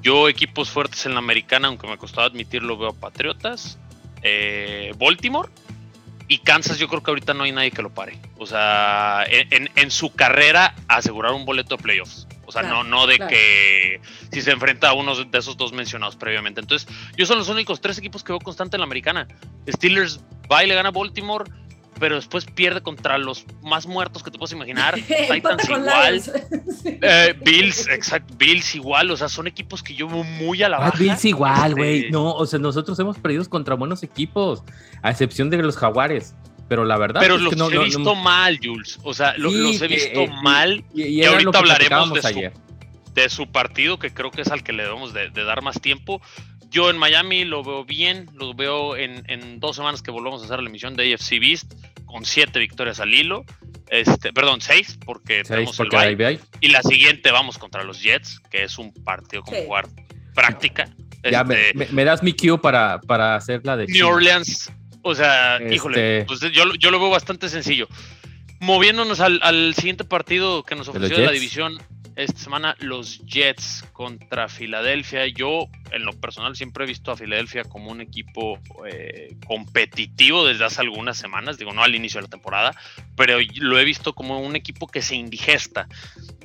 yo 0.00 0.28
equipos 0.28 0.70
fuertes 0.70 1.06
en 1.06 1.12
la 1.12 1.18
americana, 1.18 1.68
aunque 1.68 1.86
me 1.86 1.98
costaba 1.98 2.26
admitirlo, 2.26 2.78
veo 2.78 2.90
a 2.90 2.92
Patriotas, 2.92 3.78
eh, 4.22 4.94
Baltimore 4.98 5.50
y 6.28 6.38
Kansas, 6.38 6.78
yo 6.78 6.88
creo 6.88 7.02
que 7.02 7.10
ahorita 7.10 7.34
no 7.34 7.42
hay 7.42 7.52
nadie 7.52 7.72
que 7.72 7.82
lo 7.82 7.90
pare. 7.90 8.18
O 8.38 8.46
sea, 8.46 9.24
en, 9.28 9.90
su 9.90 10.14
carrera 10.14 10.74
asegurar 10.86 11.32
un 11.32 11.44
boleto 11.44 11.76
de 11.76 11.82
playoffs. 11.82 12.28
O 12.50 12.52
sea, 12.52 12.62
no, 12.62 12.82
no 12.82 13.06
de 13.06 13.18
que 13.18 14.00
si 14.32 14.42
se 14.42 14.50
enfrenta 14.50 14.88
a 14.88 14.92
uno 14.92 15.14
de 15.14 15.38
esos 15.38 15.56
dos 15.56 15.72
mencionados 15.72 16.16
previamente. 16.16 16.60
Entonces, 16.60 16.88
yo 17.16 17.26
son 17.26 17.38
los 17.38 17.48
únicos 17.48 17.80
tres 17.80 17.96
equipos 17.98 18.24
que 18.24 18.32
veo 18.32 18.40
constante 18.40 18.76
en 18.76 18.80
la 18.80 18.86
americana. 18.86 19.28
Steelers 19.68 20.20
va 20.50 20.64
y 20.64 20.66
le 20.66 20.74
gana 20.74 20.88
a 20.88 20.92
Baltimore, 20.92 21.44
pero 22.00 22.16
después 22.16 22.44
pierde 22.46 22.80
contra 22.80 23.18
los 23.18 23.46
más 23.62 23.86
muertos 23.86 24.24
que 24.24 24.32
te 24.32 24.38
puedes 24.38 24.52
imaginar. 24.52 24.96
Titans 25.30 25.68
igual. 25.68 26.22
Eh, 27.02 27.34
Bills, 27.44 27.88
exacto, 27.88 28.34
Bills 28.36 28.74
igual, 28.74 29.10
o 29.10 29.16
sea, 29.16 29.28
son 29.28 29.46
equipos 29.46 29.82
que 29.82 29.94
yo 29.94 30.08
veo 30.08 30.24
muy 30.24 30.62
a 30.62 30.68
la 30.68 30.78
ah, 30.78 30.80
baja. 30.80 30.98
Bills 30.98 31.24
igual, 31.26 31.74
güey. 31.74 31.98
Este 31.98 32.10
no, 32.10 32.32
o 32.32 32.46
sea, 32.46 32.58
nosotros 32.58 32.98
hemos 32.98 33.18
perdido 33.18 33.46
contra 33.48 33.74
buenos 33.74 34.02
equipos, 34.02 34.62
a 35.02 35.10
excepción 35.10 35.50
de 35.50 35.58
los 35.58 35.76
Jaguares. 35.76 36.34
Pero 36.70 36.84
la 36.84 36.96
verdad 36.98 37.20
pero 37.20 37.36
los 37.36 37.50
que 37.50 37.56
no, 37.56 37.68
he 37.68 37.78
visto 37.82 38.14
mal, 38.14 38.60
Jules. 38.62 39.00
O 39.02 39.12
sea, 39.12 39.34
los 39.36 39.52
he 39.82 39.88
visto 39.88 40.20
eh, 40.20 40.30
mal. 40.40 40.84
Y, 40.94 41.24
ahorita 41.24 41.58
hablaremos 41.58 42.12
de 42.12 42.22
su, 42.22 43.12
de 43.12 43.28
su, 43.28 43.50
partido, 43.50 43.98
que 43.98 44.14
creo 44.14 44.30
que 44.30 44.42
es 44.42 44.48
al 44.52 44.62
que 44.62 44.72
le 44.72 44.84
debemos 44.84 45.12
de, 45.12 45.30
dar 45.30 45.62
más 45.62 45.80
tiempo. 45.80 46.22
Yo 46.68 46.88
en 46.88 46.96
Miami 46.96 47.44
lo 47.44 47.64
veo 47.64 47.84
bien, 47.84 48.30
lo 48.34 48.54
veo 48.54 48.94
en, 48.94 49.58
dos 49.58 49.74
semanas 49.74 50.00
que 50.00 50.12
volvamos 50.12 50.42
a 50.42 50.44
hacer 50.44 50.62
la 50.62 50.68
emisión 50.68 50.94
de 50.94 51.12
AFC 51.12 51.40
Beast, 51.40 51.74
con 52.04 52.24
siete 52.24 52.60
victorias 52.60 53.00
al 53.00 53.12
hilo. 53.12 53.44
Este, 53.88 54.32
perdón, 54.32 54.60
seis, 54.60 54.96
porque 55.04 55.42
tenemos 55.42 55.76
el 55.80 55.88
bye. 55.88 56.38
Y 56.60 56.68
la 56.68 56.82
siguiente 56.82 57.32
vamos 57.32 57.58
contra 57.58 57.82
los 57.82 58.00
Jets, 58.00 58.38
que 58.48 58.62
es 58.62 58.78
un 58.78 58.94
partido 58.94 59.42
con 59.42 59.56
jugar 59.64 59.88
práctica. 60.36 60.88
Ya, 61.28 61.42
me, 61.42 61.70
este, 61.70 62.04
das 62.04 62.22
mi 62.22 62.32
cue 62.32 62.58
para, 62.58 63.00
para 63.00 63.34
hacer 63.34 63.62
la 63.64 63.76
de 63.76 63.86
New 63.88 64.06
Orleans 64.06 64.70
o 65.02 65.14
sea, 65.14 65.58
híjole, 65.70 66.20
este 66.20 66.26
pues 66.26 66.40
yo, 66.52 66.64
yo, 66.74 66.90
lo 66.90 67.00
veo 67.00 67.10
bastante 67.10 67.48
sencillo. 67.48 67.88
Moviéndonos 68.60 69.20
al, 69.20 69.40
al 69.42 69.74
siguiente 69.74 70.04
partido 70.04 70.62
que 70.62 70.74
nos 70.74 70.88
ofreció 70.88 71.18
la 71.20 71.32
división 71.32 71.78
esta 72.16 72.38
semana, 72.38 72.76
los 72.80 73.24
Jets 73.24 73.84
contra 73.92 74.48
Filadelfia. 74.48 75.26
Yo, 75.26 75.68
en 75.90 76.04
lo 76.04 76.12
personal, 76.12 76.56
siempre 76.56 76.84
he 76.84 76.86
visto 76.86 77.10
a 77.10 77.16
Filadelfia 77.16 77.64
como 77.64 77.90
un 77.90 78.00
equipo 78.00 78.58
eh, 78.86 79.36
competitivo 79.46 80.44
desde 80.44 80.64
hace 80.64 80.82
algunas 80.82 81.16
semanas, 81.16 81.58
digo, 81.58 81.72
no 81.72 81.82
al 81.82 81.94
inicio 81.94 82.18
de 82.18 82.26
la 82.26 82.30
temporada, 82.30 82.76
pero 83.16 83.38
lo 83.56 83.78
he 83.78 83.84
visto 83.84 84.12
como 84.12 84.40
un 84.40 84.56
equipo 84.56 84.86
que 84.86 85.02
se 85.02 85.16
indigesta. 85.16 85.86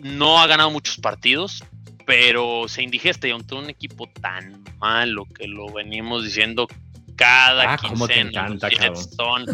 No 0.01 0.39
ha 0.39 0.47
ganado 0.47 0.71
muchos 0.71 0.97
partidos, 0.97 1.63
pero 2.05 2.67
se 2.67 2.83
indigesta 2.83 3.27
y 3.27 3.31
ante 3.31 3.55
un 3.55 3.69
equipo 3.69 4.07
tan 4.21 4.63
malo 4.77 5.25
que 5.25 5.47
lo 5.47 5.71
venimos 5.71 6.24
diciendo 6.24 6.67
cada 7.15 7.74
ah, 7.74 7.77
quincena 7.77 8.48
son 9.17 9.45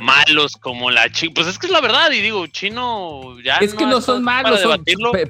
malos 0.00 0.56
como 0.56 0.90
la 0.90 1.10
Chino. 1.10 1.32
Pues 1.34 1.46
es 1.46 1.58
que 1.58 1.66
es 1.66 1.72
la 1.72 1.80
verdad, 1.80 2.10
y 2.10 2.20
digo, 2.20 2.46
Chino 2.46 3.40
ya. 3.40 3.56
Es 3.56 3.74
que 3.74 3.86
no 3.86 4.00
son 4.00 4.22
malos, 4.22 4.60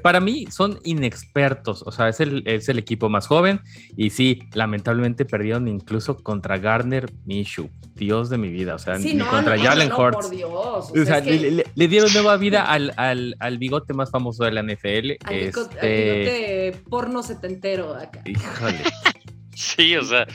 para, 0.02 0.20
mí 0.20 0.46
son 0.50 0.80
inexpertos. 0.84 1.82
O 1.86 1.92
sea, 1.92 2.08
es 2.08 2.20
el, 2.20 2.42
es 2.46 2.68
el 2.68 2.78
equipo 2.78 3.08
más 3.08 3.26
joven. 3.26 3.60
Y 3.96 4.10
sí, 4.10 4.42
lamentablemente 4.52 5.24
perdieron 5.24 5.68
incluso 5.68 6.22
contra 6.22 6.58
Garner 6.58 7.12
Mishu. 7.24 7.70
Dios 7.94 8.28
de 8.28 8.38
mi 8.38 8.50
vida. 8.50 8.74
O 8.74 8.78
sea, 8.78 8.98
ni 8.98 9.18
contra 9.18 9.58
Jalen 9.58 9.92
Hurts. 9.92 10.30
O 10.44 11.04
sea, 11.04 11.20
le, 11.20 11.88
dieron 11.88 12.12
nueva 12.12 12.36
vida 12.38 12.64
al, 12.64 12.92
al, 12.96 13.36
al, 13.40 13.58
bigote 13.58 13.94
más 13.94 14.10
famoso 14.10 14.44
de 14.44 14.52
la 14.52 14.62
NFL. 14.62 15.12
Al 15.24 15.34
este... 15.34 15.46
bigote 15.46 16.82
porno 16.88 17.22
setentero 17.22 17.94
acá. 17.94 18.22
Híjole. 18.24 18.78
Sí, 19.56 19.96
o 19.96 20.04
sea. 20.04 20.26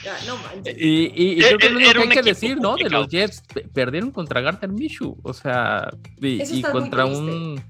y, 0.65 1.11
y, 1.13 1.39
creo 1.39 1.57
que 1.59 1.67
es 1.67 1.71
lo 1.73 1.79
que 1.79 1.99
hay 1.99 2.09
que 2.09 2.23
decir, 2.23 2.57
¿no? 2.59 2.75
De 2.75 2.89
los 2.89 3.07
Jets, 3.07 3.43
perdieron 3.71 4.09
contra 4.09 4.41
Garter 4.41 4.69
Mishu, 4.69 5.15
o 5.21 5.31
sea, 5.31 5.93
y, 6.19 6.63
contra 6.63 7.05
un, 7.05 7.61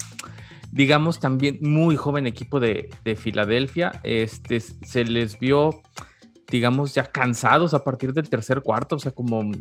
digamos, 0.72 1.20
también 1.20 1.60
muy 1.60 1.98
joven 1.98 2.25
equipo 2.25 2.62
de, 2.62 2.89
de, 3.03 3.17
Filadelfia. 3.17 4.00
Este, 4.03 4.62
se 4.62 5.03
les 5.03 5.38
vio, 5.39 5.81
digamos, 6.48 6.96
ya 6.96 7.12
cansados 7.12 7.74
a 7.74 7.84
partir 7.84 8.13
del 8.13 8.29
tercer 8.29 8.62
cuarto, 8.62 8.96
o 8.96 9.00
sea, 9.00 9.12
como 9.12 9.51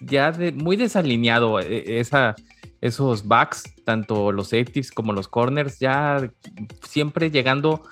ya 0.00 0.30
de, 0.30 0.52
muy 0.52 0.76
desalineado 0.76 1.58
e, 1.58 1.98
esa, 1.98 2.36
esos 2.80 3.26
backs, 3.26 3.64
tanto 3.84 4.30
los 4.30 4.50
safeties 4.50 4.92
como 4.92 5.12
los 5.12 5.26
corners, 5.26 5.80
ya 5.80 6.30
siempre 6.80 7.32
llegando 7.32 7.82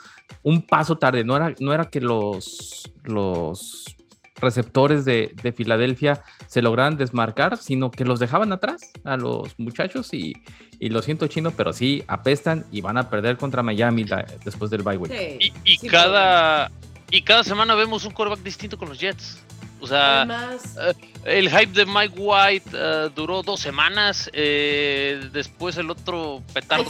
un 0.43 0.63
paso 0.63 0.99
tarde. 0.99 1.25
No 1.25 1.37
era, 1.37 1.55
no 1.61 1.73
era 1.73 1.87
que 1.87 2.01
los, 2.01 2.91
los 3.05 3.85
receptores 4.37 5.05
de, 5.05 5.55
Filadelfia 5.57 6.23
se 6.47 6.61
lograran 6.61 6.97
desmarcar, 6.97 7.57
sino 7.57 7.91
que 7.91 8.05
los 8.05 8.19
dejaban 8.19 8.53
atrás 8.53 8.93
a 9.05 9.17
los 9.17 9.59
muchachos 9.59 10.13
y, 10.13 10.35
lo 10.81 11.01
siento 11.01 11.29
chino, 11.29 11.53
pero 11.53 11.73
sí 11.73 12.03
apestan 12.09 12.67
y 12.73 12.81
van 12.81 12.99
a 12.99 13.09
perder 13.09 13.37
contra 13.37 13.63
Miami 13.63 14.05
después 14.45 14.69
del 14.69 14.83
bye 14.83 14.97
week. 14.97 15.39
y, 15.65 15.79
cada, 15.87 16.73
y 17.11 17.23
cada 17.23 17.45
semana 17.45 17.77
vemos 17.77 18.05
un 18.05 18.13
quarterback 18.13 18.43
distinto 18.43 18.77
con 18.77 18.89
los 18.89 18.99
Jets. 18.99 19.41
O 19.83 19.87
sea, 19.89 20.57
eh, 20.81 20.95
el 21.25 21.51
hype 21.51 21.73
de 21.73 21.85
Mike 21.85 22.15
White 22.17 22.71
eh, 22.73 23.11
duró 23.17 23.43
dos 23.43 23.59
semanas. 23.59 24.31
Eh, 24.33 25.29
después 25.33 25.77
el 25.77 25.91
otro 25.91 26.41
petardo 26.55 26.85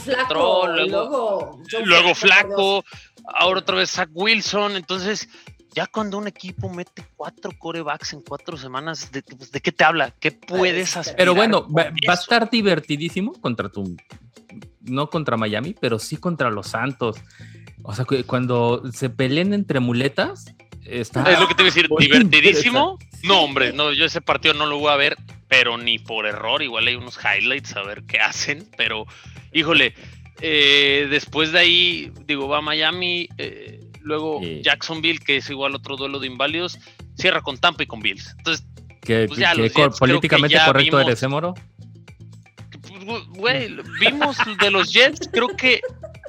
luego, 0.67 1.59
luego, 1.83 2.13
flaco. 2.13 2.85
Ahora 3.25 3.59
otra 3.59 3.77
vez 3.77 3.91
Zach 3.91 4.09
Wilson. 4.13 4.75
Entonces, 4.75 5.29
ya 5.73 5.87
cuando 5.87 6.17
un 6.17 6.27
equipo 6.27 6.69
mete 6.69 7.03
cuatro 7.15 7.51
corebacks 7.57 8.13
en 8.13 8.21
cuatro 8.21 8.57
semanas, 8.57 9.11
¿de, 9.11 9.23
pues, 9.23 9.49
qué 9.51 9.71
te 9.71 9.83
habla? 9.83 10.13
¿Qué 10.19 10.31
puedes 10.31 10.95
hacer? 10.97 11.15
Pero 11.17 11.35
bueno, 11.35 11.67
va, 11.71 11.91
a 12.07 12.13
estar 12.13 12.49
divertidísimo 12.49 13.33
contra 13.33 13.69
tu. 13.69 13.95
No 14.81 15.09
contra 15.09 15.37
Miami, 15.37 15.75
pero 15.79 15.97
sí 15.99 16.17
contra 16.17 16.51
los 16.51 16.67
Santos. 16.67 17.17
O 17.83 17.93
sea, 17.93 18.05
cuando 18.25 18.83
se 18.91 19.09
peleen 19.09 19.53
entre 19.53 19.79
muletas, 19.79 20.53
Está 20.85 21.31
es 21.31 21.39
lo 21.39 21.47
que 21.47 21.55
te 21.55 21.61
iba 21.61 21.71
a 21.71 21.73
decir, 21.73 21.89
divertidísimo. 21.97 22.99
No, 23.23 23.43
hombre, 23.43 23.71
no, 23.71 23.93
yo 23.93 24.05
ese 24.05 24.21
partido 24.21 24.53
no 24.53 24.65
lo 24.65 24.79
voy 24.79 24.91
a 24.91 24.97
ver, 24.97 25.17
pero 25.47 25.77
ni 25.77 25.97
por 25.99 26.25
error. 26.25 26.61
Igual 26.61 26.87
hay 26.87 26.95
unos 26.95 27.17
highlights 27.17 27.75
a 27.75 27.83
ver 27.83 28.03
qué 28.03 28.19
hacen, 28.19 28.69
pero 28.75 29.05
híjole, 29.53 29.95
eh, 30.41 31.07
después 31.09 31.51
de 31.51 31.59
ahí, 31.59 32.11
digo, 32.25 32.47
va 32.47 32.57
a 32.59 32.61
Miami, 32.61 33.29
eh, 33.37 33.79
luego 34.01 34.41
Jacksonville, 34.61 35.19
que 35.19 35.37
es 35.37 35.49
igual 35.49 35.75
otro 35.75 35.95
duelo 35.95 36.19
de 36.19 36.27
inválidos, 36.27 36.77
cierra 37.15 37.41
con 37.41 37.57
Tampa 37.57 37.83
y 37.83 37.87
con 37.87 37.99
Bills. 38.01 38.35
Entonces, 38.37 38.65
¿Qué, 39.01 39.27
pues 39.27 39.99
políticamente 39.99 40.57
correcto 40.65 40.99
eres, 40.99 41.21
¿eh, 41.23 41.27
Moro? 41.27 41.53
Pues, 43.05 43.23
güey, 43.35 43.75
vimos 43.99 44.37
de 44.61 44.71
los 44.71 44.93
Jets, 44.93 45.29
creo 45.31 45.49
que 45.49 45.81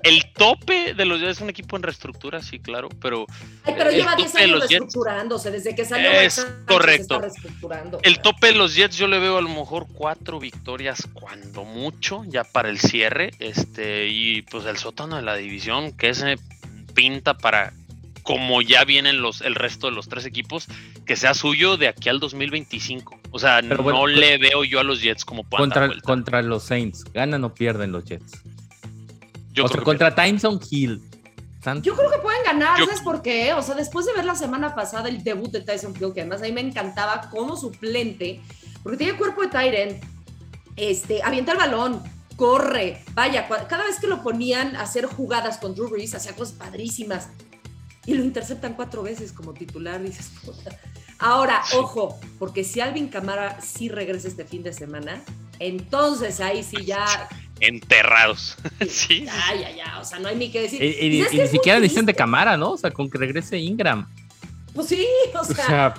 el 0.05 0.31
tope 0.35 0.93
de 0.93 1.05
los 1.07 1.19
Jets 1.19 1.39
es 1.39 1.41
un 1.41 1.49
equipo 1.49 1.77
en 1.77 1.83
reestructura, 1.83 2.43
sí, 2.43 2.59
claro, 2.59 2.91
pero. 3.01 3.27
Ay, 3.65 3.75
pero 3.77 3.91
lleva 3.91 4.15
10 4.15 4.35
años 4.37 4.61
reestructurándose, 4.61 5.51
desde 5.51 5.75
que 5.75 5.85
salió. 5.87 6.11
Es 6.11 6.47
correcto. 6.67 7.23
el 8.03 8.21
tope 8.21 8.49
de 8.49 8.53
los 8.53 8.75
Jets, 8.75 8.99
yo 8.99 9.09
le 9.09 9.19
veo 9.19 9.39
a 9.39 9.43
lo 9.43 9.49
mejor 9.49 9.87
cuatro 9.93 10.39
victorias, 10.39 11.09
cuando 11.15 11.65
mucho, 11.65 12.23
ya 12.27 12.45
para 12.45 12.69
el 12.69 12.79
cierre. 12.79 13.31
Este, 13.39 14.09
y 14.09 14.43
pues 14.43 14.67
el 14.67 14.77
sótano 14.77 15.17
de 15.17 15.23
la 15.23 15.37
división, 15.37 15.97
que 15.97 16.13
se 16.15 16.37
pinta 16.95 17.39
para, 17.39 17.73
como 18.23 18.61
ya 18.61 18.85
vienen 18.85 19.23
los, 19.23 19.41
el 19.41 19.55
resto 19.55 19.87
de 19.87 19.95
los 19.95 20.11
tres 20.11 20.27
equipos, 20.27 20.67
que 21.07 21.17
sea 21.17 21.33
suyo 21.33 21.79
de 21.79 21.89
aquí 21.89 22.11
al 22.11 22.21
2025. 22.21 23.21
O 23.31 23.39
sea, 23.39 23.63
no 23.63 24.07
le 24.07 24.37
veo 24.37 24.65
yo 24.65 24.81
a 24.81 24.85
los 24.85 25.01
Jets 25.01 25.25
como 25.25 25.49
contra, 25.49 25.91
contra 26.03 26.43
los 26.43 26.65
Saints. 26.65 27.05
¿Ganan 27.15 27.43
o 27.45 27.55
pierden 27.55 27.91
los 27.91 28.05
Jets? 28.05 28.43
Yo 29.55 29.67
contra 29.85 30.15
Tyson 30.15 30.61
Hill. 30.69 31.03
Yo 31.81 31.97
creo 31.97 32.11
que 32.11 32.19
pueden 32.19 32.43
ganar, 32.45 32.79
¿sabes 32.79 33.01
por 33.01 33.23
qué? 33.23 33.55
O 33.55 33.63
sea, 33.63 33.75
después 33.75 34.05
de 34.05 34.13
ver 34.13 34.27
la 34.27 34.35
semana 34.35 34.75
pasada 34.75 35.09
el 35.09 35.25
debut 35.25 35.51
de 35.51 35.63
Tyson 35.63 35.95
Hill, 35.99 36.13
que 36.13 36.21
además 36.21 36.43
a 36.43 36.45
mí 36.45 36.53
me 36.53 36.61
encantaba 36.61 37.31
como 37.31 37.57
suplente, 37.57 38.43
porque 38.83 38.99
tiene 38.99 39.17
cuerpo 39.17 39.41
de 39.41 39.49
Tyrant, 39.49 40.05
este, 40.77 41.23
avienta 41.23 41.53
el 41.53 41.59
balón, 41.59 42.03
corre, 42.37 43.03
vaya, 43.15 43.49
cada 43.49 43.85
vez 43.85 43.99
que 43.99 44.09
lo 44.09 44.23
ponían 44.23 44.77
a 44.77 44.83
hacer 44.83 45.07
jugadas 45.07 45.57
con 45.57 45.75
Drew 45.75 45.89
Brees, 45.89 46.15
hacía 46.15 46.35
cosas 46.35 46.55
padrísimas, 46.55 47.29
y 48.05 48.13
lo 48.13 48.23
interceptan 48.25 48.75
cuatro 48.75 49.03
veces 49.03 49.33
como 49.33 49.55
titular, 49.55 50.03
dices, 50.03 50.33
puta. 50.45 50.79
Ahora, 51.19 51.63
ojo, 51.77 52.19
porque 52.39 52.65
si 52.65 52.81
Alvin 52.81 53.09
Camara 53.09 53.59
sí 53.63 53.89
regresa 53.89 54.29
este 54.29 54.45
fin 54.45 54.63
de 54.63 54.75
semana, 54.75 55.23
entonces 55.59 56.41
ahí 56.41 56.63
sí 56.63 56.85
ya 56.85 57.07
enterrados. 57.61 58.57
sí. 58.89 59.25
Ya, 59.25 59.55
ya, 59.55 59.71
ya. 59.71 60.01
O 60.01 60.05
sea, 60.05 60.19
no 60.19 60.29
hay 60.29 60.37
ni 60.37 60.51
que 60.51 60.63
decir. 60.63 60.83
Y, 60.83 61.23
ni 61.33 61.49
siquiera 61.49 61.81
dicen 61.81 62.07
de 62.07 62.15
cámara, 62.15 62.57
¿no? 62.57 62.73
O 62.73 62.77
sea, 62.77 62.91
con 62.91 63.11
que 63.11 63.19
regrese 63.19 63.59
Ingram. 63.59 64.09
Pues 64.75 64.89
sí, 64.89 65.07
o 65.39 65.45
sea. 65.45 65.95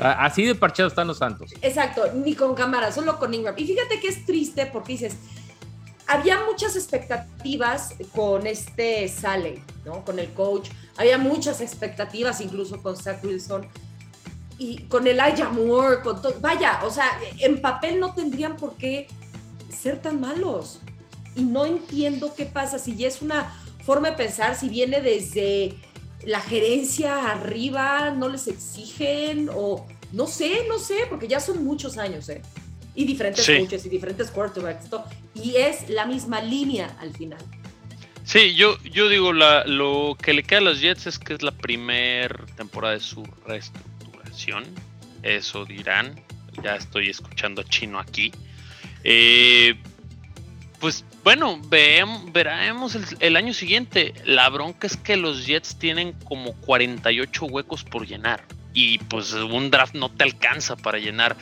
así 0.00 0.44
de 0.44 0.54
parcheados 0.54 0.92
están 0.92 1.08
los 1.08 1.18
Santos. 1.18 1.52
Exacto, 1.62 2.04
ni 2.14 2.34
con 2.34 2.54
cámara, 2.54 2.92
solo 2.92 3.18
con 3.18 3.34
Ingram. 3.34 3.54
Y 3.56 3.66
fíjate 3.66 4.00
que 4.00 4.08
es 4.08 4.24
triste 4.24 4.66
porque 4.66 4.92
dices, 4.92 5.16
había 6.06 6.44
muchas 6.44 6.76
expectativas 6.76 7.94
con 8.14 8.46
este 8.46 9.08
Sale, 9.08 9.62
¿no? 9.84 10.04
Con 10.04 10.18
el 10.18 10.32
coach. 10.32 10.68
Había 10.96 11.18
muchas 11.18 11.60
expectativas 11.60 12.40
incluso 12.40 12.82
con 12.82 12.96
Zach 12.96 13.22
Wilson. 13.24 13.66
Y 14.58 14.82
con 14.84 15.06
el 15.06 15.18
Aya 15.20 15.48
Moore, 15.48 16.02
con 16.02 16.20
todo. 16.20 16.34
Vaya, 16.40 16.80
o 16.84 16.90
sea, 16.90 17.18
en 17.38 17.62
papel 17.62 17.98
no 17.98 18.12
tendrían 18.12 18.56
por 18.56 18.76
qué 18.76 19.08
ser 19.70 20.02
tan 20.02 20.20
malos 20.20 20.80
y 21.34 21.42
no 21.42 21.66
entiendo 21.66 22.34
qué 22.34 22.46
pasa, 22.46 22.78
si 22.78 22.96
ya 22.96 23.08
es 23.08 23.22
una 23.22 23.52
forma 23.84 24.10
de 24.10 24.16
pensar, 24.16 24.56
si 24.56 24.68
viene 24.68 25.00
desde 25.00 25.74
la 26.24 26.40
gerencia 26.40 27.30
arriba, 27.30 28.10
no 28.10 28.28
les 28.28 28.46
exigen 28.46 29.50
o 29.54 29.86
no 30.12 30.26
sé, 30.26 30.66
no 30.68 30.78
sé, 30.78 31.06
porque 31.08 31.28
ya 31.28 31.40
son 31.40 31.64
muchos 31.64 31.96
años, 31.98 32.28
¿eh? 32.28 32.42
y 32.94 33.04
diferentes 33.04 33.46
coaches 33.46 33.86
y 33.86 33.88
diferentes 33.88 34.30
quarterbacks. 34.30 34.86
Y 35.34 35.56
es 35.56 35.88
la 35.88 36.06
misma 36.06 36.40
línea 36.40 36.96
al 37.00 37.14
final. 37.14 37.40
Sí, 38.24 38.54
yo, 38.54 38.78
yo 38.82 39.08
digo, 39.08 39.32
la, 39.32 39.64
lo 39.64 40.16
que 40.20 40.34
le 40.34 40.42
queda 40.42 40.58
a 40.58 40.62
los 40.62 40.80
Jets 40.80 41.06
es 41.06 41.18
que 41.18 41.34
es 41.34 41.42
la 41.42 41.52
primera 41.52 42.44
temporada 42.56 42.94
de 42.94 43.00
su 43.00 43.26
reestructuración. 43.46 44.64
Eso 45.22 45.64
dirán. 45.64 46.20
Ya 46.62 46.76
estoy 46.76 47.08
escuchando 47.08 47.62
chino 47.62 47.98
aquí. 47.98 48.32
Eh, 49.04 49.76
pues 50.78 51.04
bueno, 51.24 51.60
veremos 51.62 52.94
el, 52.94 53.04
el, 53.20 53.36
año 53.36 53.52
siguiente. 53.52 54.14
La 54.24 54.48
bronca 54.48 54.86
es 54.86 54.96
que 54.96 55.16
los 55.16 55.46
Jets 55.46 55.76
tienen 55.78 56.12
como 56.24 56.52
48 56.54 57.46
huecos 57.46 57.84
por 57.84 58.06
llenar. 58.06 58.44
Y 58.72 58.98
pues 58.98 59.32
un 59.32 59.70
draft 59.70 59.94
no 59.94 60.10
te 60.10 60.24
alcanza 60.24 60.76
para 60.76 60.98
llenar 60.98 61.36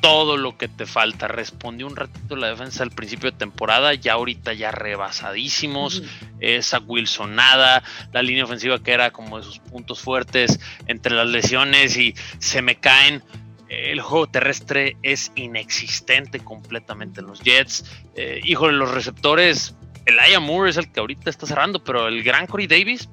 todo 0.00 0.36
lo 0.36 0.56
que 0.56 0.68
te 0.68 0.86
falta. 0.86 1.28
Respondió 1.28 1.86
un 1.86 1.96
ratito 1.96 2.36
la 2.36 2.48
defensa 2.48 2.82
al 2.82 2.90
principio 2.90 3.30
de 3.30 3.36
temporada, 3.36 3.94
ya 3.94 4.14
ahorita 4.14 4.52
ya 4.52 4.70
rebasadísimos. 4.70 6.02
Esa 6.40 6.78
Wilson 6.78 7.34
nada, 7.34 7.82
la 8.12 8.22
línea 8.22 8.44
ofensiva 8.44 8.82
que 8.82 8.92
era 8.92 9.10
como 9.10 9.38
de 9.38 9.44
sus 9.44 9.58
puntos 9.58 10.00
fuertes 10.00 10.60
entre 10.86 11.14
las 11.14 11.28
lesiones 11.28 11.96
y 11.96 12.14
se 12.38 12.62
me 12.62 12.76
caen. 12.76 13.22
El 13.68 14.00
juego 14.00 14.28
terrestre 14.28 14.96
es 15.02 15.32
inexistente 15.34 16.40
completamente 16.40 17.20
en 17.20 17.26
los 17.26 17.40
Jets. 17.40 17.84
Eh, 18.14 18.40
híjole, 18.44 18.76
los 18.76 18.92
receptores, 18.92 19.74
el 20.04 20.18
Aya 20.18 20.40
Moore 20.40 20.70
es 20.70 20.76
el 20.76 20.90
que 20.92 21.00
ahorita 21.00 21.30
está 21.30 21.46
cerrando, 21.46 21.82
pero 21.82 22.06
el 22.06 22.22
gran 22.22 22.46
Corey 22.46 22.66
Davis. 22.66 23.08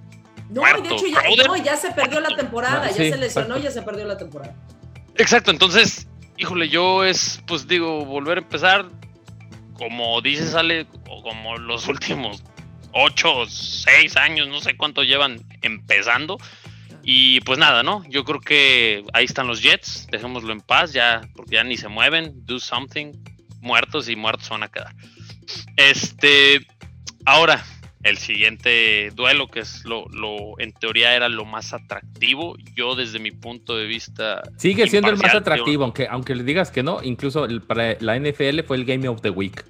No, 0.50 0.62
de 0.62 0.90
hecho 0.90 1.08
ya, 1.08 1.64
ya, 1.64 1.76
se 1.76 1.92
perdió 1.92 2.20
la 2.20 2.36
temporada, 2.36 2.88
ya 2.88 2.94
se 2.94 3.18
lesionó, 3.18 3.58
ya 3.58 3.72
se 3.72 3.82
perdió 3.82 4.06
la 4.06 4.18
temporada. 4.18 4.56
Exacto, 5.16 5.50
entonces 5.50 6.08
híjole, 6.38 6.70
yo 6.70 7.04
es, 7.04 7.42
pues 7.48 7.68
digo, 7.68 8.06
volver 8.06 8.38
a 8.38 8.42
empezar, 8.42 8.88
como 9.76 10.22
dice 10.22 10.48
Sale, 10.48 10.88
o 11.10 11.22
como 11.22 11.58
los 11.58 11.88
últimos 11.94 12.44
8 12.92 13.36
o 13.36 13.46
6 13.46 14.18
años, 14.18 14.48
no 14.48 14.60
sé 14.60 14.78
cuánto 14.78 15.04
llevan 15.04 15.42
empezando. 15.62 16.38
Y 17.04 17.42
pues 17.42 17.60
nada, 17.60 17.84
¿no? 17.84 18.04
Yo 18.10 18.24
creo 18.24 18.40
que 18.40 19.04
ahí 19.14 19.26
están 19.26 19.48
los 19.48 19.62
Jets, 19.62 20.08
dejémoslo 20.10 20.54
en 20.54 20.62
paz, 20.62 20.94
ya, 20.94 21.22
porque 21.36 21.56
ya 21.56 21.64
ni 21.64 21.76
se 21.76 21.90
mueven, 21.90 22.34
do 22.46 22.60
something, 22.60 23.12
muertos 23.60 24.08
y 24.08 24.16
muertos 24.16 24.50
van 24.50 24.64
a 24.64 24.70
quedar. 24.70 24.96
Este, 25.76 26.66
ahora, 27.26 27.64
el 28.04 28.18
siguiente 28.18 29.12
duelo, 29.16 29.48
que 29.48 29.62
es 29.62 29.84
lo, 29.86 30.06
lo, 30.10 30.60
en 30.60 30.74
teoría 30.74 31.16
era 31.16 31.30
lo 31.30 31.46
más 31.46 31.74
atractivo. 31.74 32.56
Yo 32.76 32.96
desde 32.96 33.20
mi 33.20 33.32
punto 33.32 33.78
de 33.78 33.86
vista... 33.86 34.42
Sigue 34.58 34.88
siendo 34.88 35.10
el 35.10 35.18
más 35.18 35.36
atractivo, 35.36 35.84
aunque, 35.84 36.08
aunque 36.10 36.36
le 36.36 36.44
digas 36.44 36.72
que 36.72 36.84
no, 36.84 37.02
incluso 37.04 37.48
para 37.68 37.98
la 38.00 38.18
NFL 38.18 38.62
fue 38.66 38.78
el 38.78 38.86
Game 38.86 39.08
of 39.08 39.22
the 39.22 39.30
Week. 39.30 39.64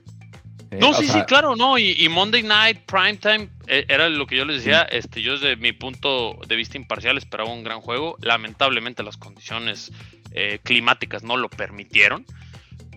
Eh, 0.74 0.78
no, 0.80 0.94
sí, 0.94 1.08
sí, 1.08 1.22
claro, 1.28 1.56
no, 1.56 1.78
y, 1.78 2.08
Monday 2.10 2.42
Night, 2.42 2.80
Primetime, 2.88 3.50
eh, 3.68 3.86
era 3.88 4.10
lo 4.10 4.26
que 4.26 4.36
yo 4.36 4.44
les 4.44 4.58
decía, 4.58 4.82
este, 4.84 5.22
yo 5.22 5.34
desde 5.34 5.56
mi 5.56 5.72
punto 5.72 6.40
de 6.48 6.56
vista 6.56 6.78
imparcial 6.78 7.18
esperaba 7.18 7.52
un 7.52 7.64
gran 7.64 7.80
juego, 7.80 8.18
lamentablemente 8.22 9.04
las 9.04 9.18
condiciones 9.18 9.92
eh, 10.32 10.60
climáticas 10.64 11.22
no 11.22 11.38
lo 11.38 11.48
permitieron, 11.48 12.26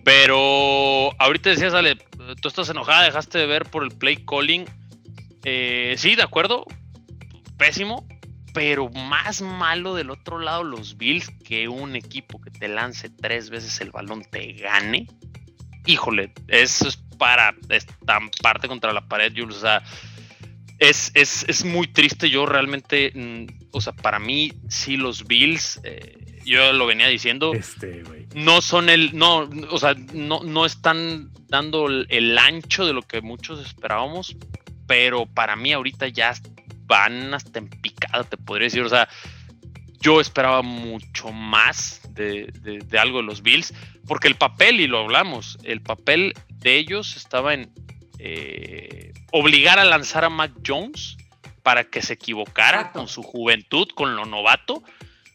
pero 0.03 1.11
ahorita 1.19 1.51
decías, 1.51 1.75
Ale, 1.75 1.97
tú 2.41 2.47
estás 2.47 2.69
enojada, 2.69 3.03
dejaste 3.03 3.37
de 3.37 3.45
ver 3.45 3.65
por 3.65 3.83
el 3.83 3.91
play 3.91 4.25
calling, 4.25 4.65
eh, 5.43 5.95
sí, 5.97 6.15
de 6.15 6.23
acuerdo. 6.23 6.65
Pésimo. 7.57 8.05
Pero 8.53 8.89
más 8.89 9.41
malo 9.41 9.93
del 9.93 10.09
otro 10.09 10.39
lado 10.39 10.63
los 10.63 10.97
Bills 10.97 11.29
que 11.45 11.67
un 11.67 11.95
equipo 11.95 12.41
que 12.41 12.49
te 12.49 12.67
lance 12.67 13.09
tres 13.09 13.49
veces 13.49 13.79
el 13.81 13.91
balón 13.91 14.23
te 14.31 14.53
gane. 14.53 15.07
Híjole, 15.85 16.33
eso 16.47 16.87
es 16.87 16.97
para 17.17 17.55
estamparte 17.69 18.67
contra 18.67 18.93
la 18.93 19.07
pared, 19.07 19.33
Jules. 19.35 19.57
O 19.57 19.61
sea, 19.61 19.83
es, 20.79 21.11
es, 21.15 21.65
muy 21.65 21.87
triste. 21.87 22.29
Yo 22.29 22.45
realmente, 22.45 23.11
mm, 23.13 23.67
o 23.71 23.81
sea, 23.81 23.93
para 23.93 24.19
mí, 24.19 24.53
sí, 24.69 24.97
los 24.97 25.25
Bills, 25.25 25.79
eh, 25.83 26.41
yo 26.45 26.71
lo 26.73 26.85
venía 26.85 27.07
diciendo, 27.07 27.53
este, 27.53 28.03
no 28.35 28.61
son 28.61 28.89
el, 28.89 29.17
no, 29.17 29.49
o 29.69 29.79
sea, 29.79 29.95
no, 30.13 30.41
no 30.43 30.65
están 30.65 31.31
dando 31.49 31.87
el 31.87 32.37
ancho 32.37 32.85
de 32.85 32.93
lo 32.93 33.01
que 33.01 33.21
muchos 33.21 33.65
esperábamos, 33.65 34.37
pero 34.87 35.25
para 35.25 35.55
mí 35.55 35.73
ahorita 35.73 36.07
ya 36.07 36.33
van 36.85 37.33
hasta 37.33 37.59
en 37.59 37.69
picada, 37.69 38.23
te 38.23 38.37
podría 38.37 38.65
decir. 38.65 38.81
O 38.81 38.89
sea, 38.89 39.07
yo 39.99 40.21
esperaba 40.21 40.61
mucho 40.61 41.31
más 41.31 42.01
de, 42.09 42.51
algo 42.99 43.17
de 43.17 43.23
los 43.23 43.41
Bills, 43.43 43.73
porque 44.07 44.27
el 44.27 44.35
papel, 44.35 44.79
y 44.79 44.87
lo 44.87 44.99
hablamos, 44.99 45.57
el 45.63 45.81
papel 45.81 46.33
de 46.59 46.77
ellos 46.77 47.15
estaba 47.15 47.53
en 47.53 47.71
eh, 48.19 49.13
obligar 49.31 49.79
a 49.79 49.85
lanzar 49.85 50.25
a 50.25 50.29
Mac 50.29 50.51
Jones 50.65 51.17
para 51.63 51.83
que 51.83 52.01
se 52.01 52.13
equivocara 52.13 52.91
con 52.91 53.07
su 53.07 53.23
juventud, 53.23 53.89
con 53.93 54.15
lo 54.15 54.25
novato. 54.25 54.83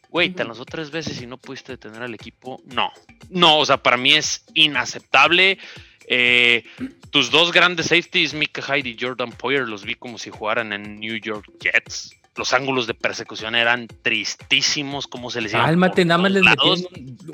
Güey, 0.09 0.31
te 0.31 0.45
lanzó 0.45 0.65
tres 0.65 0.91
veces 0.91 1.21
y 1.23 1.27
no 1.27 1.39
pudiste 1.39 1.73
detener 1.73 2.03
al 2.03 2.15
equipo. 2.15 2.61
No, 2.67 2.91
no, 3.31 3.59
o 3.59 3.67
sea, 3.67 3.83
para 3.83 3.97
mí 3.97 4.13
es 4.13 4.45
inaceptable. 4.55 5.59
Eh, 6.07 6.65
tus 7.11 7.31
dos 7.31 7.53
grandes 7.53 7.87
safeties, 7.87 8.35
Mika 8.35 8.63
Hyde 8.63 8.91
y 8.91 8.97
Jordan 8.99 9.33
Poyer, 9.33 9.69
los 9.69 9.85
vi 9.85 9.95
como 9.95 10.19
si 10.19 10.31
jugaran 10.31 10.73
en 10.73 11.01
New 11.01 11.17
York 11.17 11.47
Jets. 11.61 12.17
Los 12.37 12.55
ángulos 12.55 12.87
de 12.87 12.95
persecución 12.95 13.55
eran 13.55 13.89
tristísimos, 14.03 15.07
como 15.07 15.31
se 15.31 15.43
les 15.43 15.53
llama. 15.53 15.67
Cálmate, 15.67 16.05
nada 16.05 16.23
más 16.23 16.33
les 16.33 16.43
metieron 16.43 16.81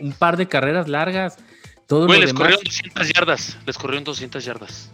un, 0.00 0.12
par 0.12 0.36
de 0.36 0.48
carreras 0.48 0.88
largas. 0.88 1.36
Todo 1.88 2.06
les 2.06 2.34
corrieron 2.34 2.62
200 2.62 3.08
yardas. 3.08 3.58
Les 3.64 3.78
corrieron 3.78 4.04
200 4.04 4.44
yardas. 4.44 4.90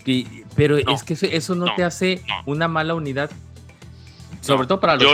pero 0.54 0.78
es 0.78 1.02
que 1.02 1.18
eso, 1.36 1.56
no, 1.56 1.74
te 1.74 1.82
hace 1.82 2.22
una 2.46 2.68
mala 2.68 2.94
unidad. 2.94 3.30
Sobre 4.40 4.68
todo 4.68 4.78
para 4.78 4.96
los 4.96 5.12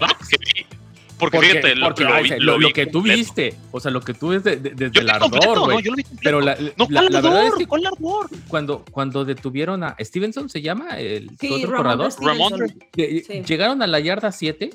porque, 1.19 1.38
fíjate, 1.38 1.77
lo, 1.77 2.73
que 2.73 2.87
tú 2.87 3.03
viste, 3.03 3.55
o 3.73 3.79
sea, 3.79 3.90
lo 3.90 4.01
que 4.01 4.14
tú 4.14 4.29
ves 4.29 4.43
desde 4.43 5.01
el 5.01 5.11
ardor, 5.11 5.61
güey. 5.71 5.85
pero 6.23 6.40
la, 6.40 6.55
verdad 6.55 7.47
es 7.47 7.55
que 7.55 7.66
cuando, 7.66 8.85
cuando 8.90 9.25
detuvieron 9.27 9.85
a 9.85 9.97
Stevenson, 10.01 10.49
¿se 10.49 10.62
llama? 10.62 10.99
El 10.99 11.31
otro 11.31 11.77
corredor. 11.77 12.12
Ramón. 12.21 12.75
Llegaron 12.95 13.83
a 13.83 13.87
la 13.87 14.01
yarda 14.01 14.33
7 14.33 14.71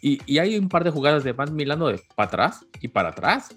y, 0.00 0.20
y, 0.24 0.38
hay 0.38 0.56
un 0.56 0.68
par 0.68 0.82
de 0.82 0.90
jugadas 0.90 1.24
de 1.24 1.32
Van 1.32 1.54
Milano 1.54 1.88
de 1.88 2.00
para 2.14 2.28
atrás 2.28 2.66
y 2.80 2.88
para 2.88 3.10
atrás. 3.10 3.54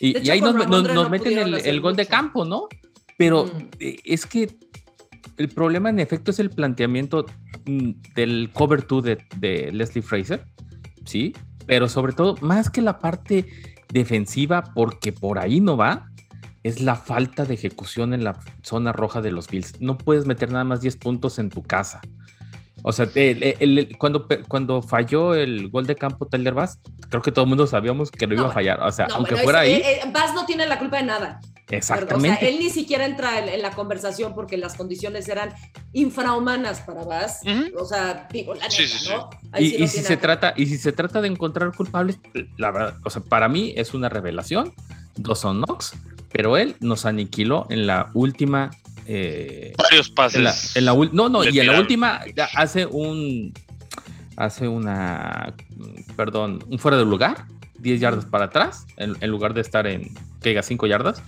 Y, 0.00 0.28
ahí 0.30 0.40
nos, 0.40 0.54
nos, 0.54 1.10
meten 1.10 1.38
el, 1.38 1.54
el 1.54 1.80
gol 1.80 1.94
de 1.96 2.06
campo, 2.06 2.44
¿no? 2.44 2.68
Pero 3.16 3.46
mm. 3.46 3.68
eh, 3.78 4.00
es 4.04 4.26
que 4.26 4.56
el 5.36 5.48
problema 5.48 5.90
en 5.90 6.00
efecto 6.00 6.30
es 6.30 6.38
el 6.40 6.50
planteamiento 6.50 7.26
mm, 7.64 7.90
del 8.14 8.50
cover 8.52 8.86
2 8.86 9.04
de, 9.04 9.18
de 9.36 9.70
Leslie 9.72 10.02
Fraser, 10.02 10.44
¿sí? 11.04 11.32
pero 11.66 11.88
sobre 11.88 12.12
todo, 12.12 12.36
más 12.40 12.70
que 12.70 12.82
la 12.82 12.98
parte 12.98 13.46
defensiva, 13.92 14.72
porque 14.74 15.12
por 15.12 15.38
ahí 15.38 15.60
no 15.60 15.76
va, 15.76 16.08
es 16.62 16.80
la 16.80 16.96
falta 16.96 17.44
de 17.44 17.54
ejecución 17.54 18.14
en 18.14 18.24
la 18.24 18.38
zona 18.62 18.92
roja 18.92 19.20
de 19.20 19.32
los 19.32 19.48
Bills. 19.48 19.80
No 19.80 19.98
puedes 19.98 20.26
meter 20.26 20.50
nada 20.50 20.64
más 20.64 20.80
10 20.80 20.96
puntos 20.96 21.38
en 21.38 21.50
tu 21.50 21.62
casa. 21.62 22.00
O 22.82 22.92
sea, 22.92 23.08
cuando, 23.98 24.26
cuando 24.48 24.82
falló 24.82 25.34
el 25.34 25.68
gol 25.68 25.86
de 25.86 25.94
campo 25.94 26.26
Tyler 26.26 26.54
Bass, 26.54 26.80
creo 27.08 27.22
que 27.22 27.30
todo 27.30 27.44
el 27.44 27.48
mundo 27.48 27.66
sabíamos 27.66 28.10
que 28.10 28.26
lo 28.26 28.34
iba 28.34 28.48
a 28.48 28.52
fallar. 28.52 28.80
O 28.82 28.90
sea, 28.90 29.06
aunque 29.12 29.36
fuera 29.36 29.60
ahí. 29.60 29.74
Eh, 29.74 30.00
Bass 30.12 30.34
no 30.34 30.44
tiene 30.46 30.66
la 30.66 30.78
culpa 30.78 30.96
de 30.96 31.04
nada. 31.04 31.40
Exactamente. 31.70 32.36
O 32.36 32.40
sea, 32.40 32.48
él 32.48 32.58
ni 32.58 32.70
siquiera 32.70 33.06
entra 33.06 33.38
en, 33.38 33.62
la 33.62 33.70
conversación 33.70 34.34
porque 34.34 34.56
las 34.56 34.74
condiciones 34.74 35.28
eran 35.28 35.54
infrahumanas 35.92 36.80
para 36.80 37.04
Bass. 37.04 37.40
O 37.78 37.84
sea, 37.84 38.28
digo, 38.32 38.54
la 38.54 38.68
neta, 38.68 38.82
¿no? 39.10 39.30
y, 39.58 39.86
si 39.86 40.00
se 40.00 40.16
trata, 40.16 40.52
y 40.56 40.66
si 40.66 40.76
se 40.76 40.92
trata 40.92 41.20
de 41.20 41.28
encontrar 41.28 41.74
culpables, 41.74 42.18
la 42.58 42.72
verdad, 42.72 42.96
o 43.04 43.10
sea, 43.10 43.22
para 43.22 43.48
mí 43.48 43.72
es 43.76 43.94
una 43.94 44.08
revelación. 44.08 44.74
Dos 45.16 45.40
son 45.40 45.62
Knox, 45.62 45.94
pero 46.32 46.56
él 46.56 46.76
nos 46.80 47.06
aniquiló 47.06 47.66
en 47.70 47.86
la 47.86 48.10
última 48.14 48.70
eh, 49.06 49.72
Varios 49.76 50.10
pases. 50.10 50.76
En 50.76 50.84
la, 50.84 50.94
no, 51.12 51.28
no, 51.28 51.44
y 51.44 51.58
en 51.58 51.66
la 51.66 51.78
última 51.78 52.20
hace 52.54 52.86
un. 52.86 53.52
Hace 54.36 54.68
una. 54.68 55.54
Perdón, 56.16 56.64
un 56.68 56.78
fuera 56.78 56.96
de 56.96 57.04
lugar. 57.04 57.46
10 57.78 58.00
yardas 58.00 58.24
para 58.26 58.46
atrás. 58.46 58.86
En, 58.96 59.28
lugar 59.28 59.54
de 59.54 59.60
estar 59.60 59.86
en. 59.86 60.14
Que 60.40 60.50
diga 60.50 60.62
5 60.62 60.86
yardas. 60.86 61.22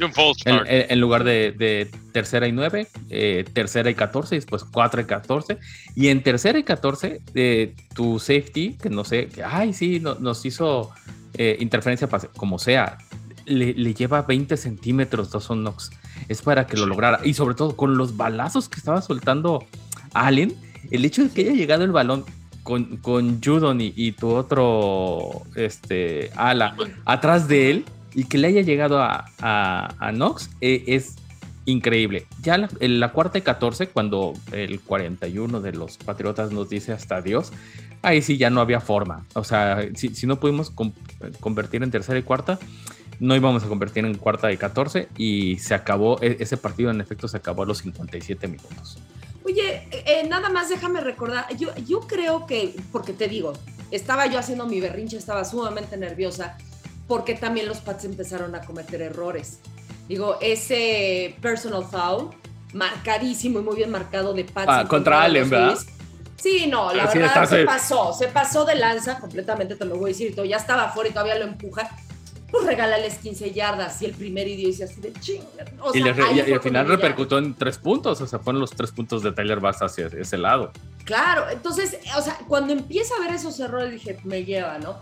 En, 0.45 1.01
lugar 1.01 1.25
de, 1.25 1.91
tercera 2.13 2.47
y 2.47 2.53
9. 2.53 2.89
Eh, 3.11 3.45
tercera 3.53 3.91
y 3.91 3.95
14. 3.95 4.37
Y 4.37 4.39
después 4.39 4.65
4 4.65 5.01
y 5.01 5.05
14. 5.05 5.59
Y 5.97 6.09
en 6.09 6.23
tercera 6.23 6.59
y 6.59 6.63
14. 6.63 7.21
Eh, 7.35 7.75
tu 7.95 8.19
safety. 8.19 8.77
Que 8.81 8.89
no 8.89 9.05
sé. 9.05 9.29
ay, 9.45 9.73
sí, 9.73 10.01
nos 10.01 10.45
hizo. 10.47 10.93
interferencia, 11.37 12.09
como 12.37 12.59
sea, 12.61 12.99
le, 13.47 13.95
lleva 13.95 14.23
20 14.23 14.57
centímetros 14.57 15.31
Dawson 15.31 15.61
Knox. 15.61 15.91
Es 16.29 16.43
para 16.43 16.67
que 16.67 16.77
lo 16.77 16.87
lograra. 16.87 17.21
Y 17.25 17.35
sobre 17.35 17.55
todo 17.55 17.77
con 17.77 17.97
los 17.97 18.17
balazos 18.17 18.69
que 18.69 18.79
estaba 18.79 19.03
soltando 19.03 19.65
Allen, 20.13 20.55
el 20.91 21.05
hecho 21.05 21.23
de 21.25 21.31
que 21.31 21.43
haya 21.43 21.53
llegado 21.53 21.85
el 21.85 21.93
balón 21.93 22.25
con, 22.63 22.97
con 22.97 23.43
Judon 23.43 23.81
y, 23.81 24.13
tu 24.13 24.31
otro 24.31 25.43
este, 25.55 26.31
ala 26.35 26.77
atrás 27.05 27.47
de 27.47 27.71
él 27.71 27.85
y 28.15 28.25
que 28.25 28.39
le 28.39 28.49
haya 28.49 28.63
llegado 28.63 29.03
a, 29.03 29.27
a, 29.39 30.11
Knox 30.13 30.51
eh, 30.61 30.85
es 30.87 31.17
increíble. 31.67 32.27
Ya 32.43 32.69
en 32.81 33.01
la 33.01 33.13
cuarta 33.13 33.39
y 33.39 33.43
14, 33.43 33.89
cuando 33.89 34.33
el 34.53 34.81
41 34.81 35.61
de 35.61 35.73
los 35.73 35.99
Patriotas 35.99 36.53
nos 36.53 36.69
dice 36.69 36.93
hasta 36.93 37.21
Dios, 37.21 37.53
ahí 38.03 38.23
sí 38.23 38.37
ya 38.37 38.51
no 38.51 38.61
había 38.61 38.81
forma. 38.81 39.25
O 39.35 39.45
sea, 39.45 39.87
si, 39.95 40.27
no 40.27 40.41
pudimos 40.41 40.73
convertir 41.41 41.83
en 41.83 41.91
tercera 41.91 42.19
y 42.19 42.23
cuarta, 42.23 42.59
no 43.21 43.37
íbamos 43.37 43.65
a 43.65 43.69
convertir 43.69 44.05
en 44.05 44.17
cuarta 44.17 44.53
y 44.53 44.57
14 44.57 45.09
y 45.17 45.59
se 45.59 45.75
acabó, 45.75 46.19
e, 46.21 46.37
ese 46.41 46.57
partido 46.57 46.91
en 46.91 47.01
efecto 47.01 47.29
se 47.29 47.37
acabó 47.37 47.63
a 47.63 47.67
los 47.67 47.79
57 47.79 48.49
minutos. 48.49 48.99
Oye, 49.45 49.89
eh, 49.91 50.27
nada 50.29 50.49
más 50.49 50.69
déjame 50.69 51.01
recordar, 51.01 51.55
yo, 51.57 51.75
yo 51.87 52.01
creo 52.01 52.47
que, 52.47 52.75
porque 52.91 53.13
te 53.13 53.29
digo, 53.29 53.53
estaba 53.91 54.27
yo 54.27 54.39
haciendo 54.39 54.67
mi 54.67 54.81
berrinche, 54.81 55.17
estaba 55.17 55.45
sumamente 55.45 55.97
nerviosa, 55.97 56.57
porque 57.07 57.35
también 57.35 57.69
los 57.69 57.79
Pats 57.79 58.05
empezaron 58.05 58.55
a 58.55 58.63
cometer 58.63 59.03
errores. 59.03 59.61
Digo, 60.09 60.39
ese 60.41 61.37
personal 61.41 61.85
foul, 61.85 62.31
marcadísimo 62.73 63.61
y 63.61 63.63
muy 63.63 63.77
bien 63.77 63.91
marcado 63.91 64.33
de 64.33 64.45
Pats. 64.45 64.67
Ah, 64.69 64.87
contra 64.89 65.23
Allen, 65.23 65.49
¿verdad? 65.49 65.79
Sí, 66.37 66.67
no, 66.67 66.93
la 66.93 67.07
verdad 67.07 67.49
se 67.49 67.65
pasó, 67.65 68.13
se 68.13 68.29
pasó 68.29 68.65
de 68.65 68.75
lanza 68.75 69.19
completamente, 69.19 69.77
te 69.77 69.85
lo 69.85 69.97
voy 69.97 70.11
a 70.11 70.13
decir, 70.13 70.35
ya 70.35 70.57
estaba 70.57 70.85
afuera 70.85 71.09
y 71.09 71.13
todavía 71.13 71.39
lo 71.39 71.45
empuja 71.45 71.91
pues 72.55 72.67
regálales 72.67 73.19
15 73.19 73.53
yardas 73.53 74.01
y 74.01 74.05
el 74.05 74.13
primer 74.13 74.47
idioma 74.47 74.69
dice 74.69 74.85
así 74.85 75.01
de 75.01 75.13
ching. 75.15 75.43
y, 75.93 76.53
al 76.53 76.61
final 76.61 76.87
repercutó 76.87 77.39
en 77.39 77.55
tres 77.55 77.79
puntos, 77.79 78.21
o 78.21 78.27
sea, 78.29 78.39
fueron 78.39 78.61
los 78.61 78.71
tres 78.71 78.93
puntos 78.93 79.25
de 79.25 79.33
Tyler 79.33 79.59
Bass 79.59 79.83
hacia 79.83 80.07
ese 80.07 80.39
lado. 80.39 80.71
Claro, 81.05 81.51
entonces, 81.51 81.99
o 82.17 82.23
sea, 82.23 82.39
cuando 82.47 82.73
empiezo 82.73 83.17
a 83.17 83.21
ver 83.27 83.35
esos 83.35 83.59
errores 83.59 83.91
dije, 83.91 84.21
me 84.23 84.45
lleva, 84.45 84.79
¿no? 84.79 85.01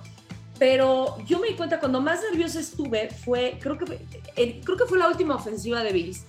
Pero 0.59 1.19
yo 1.27 1.41
me 1.41 1.49
di 1.49 1.55
cuenta 1.55 1.79
cuando 1.79 2.01
más 2.01 2.21
nerviosa 2.31 2.59
estuve 2.59 3.11
fue, 3.11 3.59
creo 3.61 3.77
que, 3.77 4.01
creo 4.35 4.77
que 4.79 4.87
fue 4.87 4.99
la 4.99 5.09
última 5.09 5.35
ofensiva 5.35 5.83
de 5.83 5.93
Bills, 5.93 6.25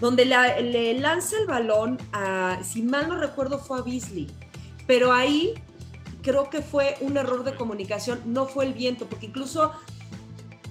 donde 0.00 0.24
le 0.24 1.00
lanza 1.00 1.36
el 1.40 1.48
balón 1.48 1.98
a, 2.12 2.60
si 2.62 2.82
mal 2.82 3.08
no 3.08 3.18
recuerdo, 3.18 3.58
fue 3.58 3.80
a 3.80 3.82
Beasley. 3.82 4.28
Pero 4.86 5.12
ahí 5.12 5.54
creo 6.22 6.48
que 6.48 6.62
fue 6.62 6.96
un 7.00 7.16
error 7.16 7.42
de 7.42 7.56
comunicación, 7.56 8.20
no 8.24 8.46
fue 8.46 8.66
el 8.66 8.72
viento, 8.72 9.06
porque 9.06 9.26
incluso 9.26 9.72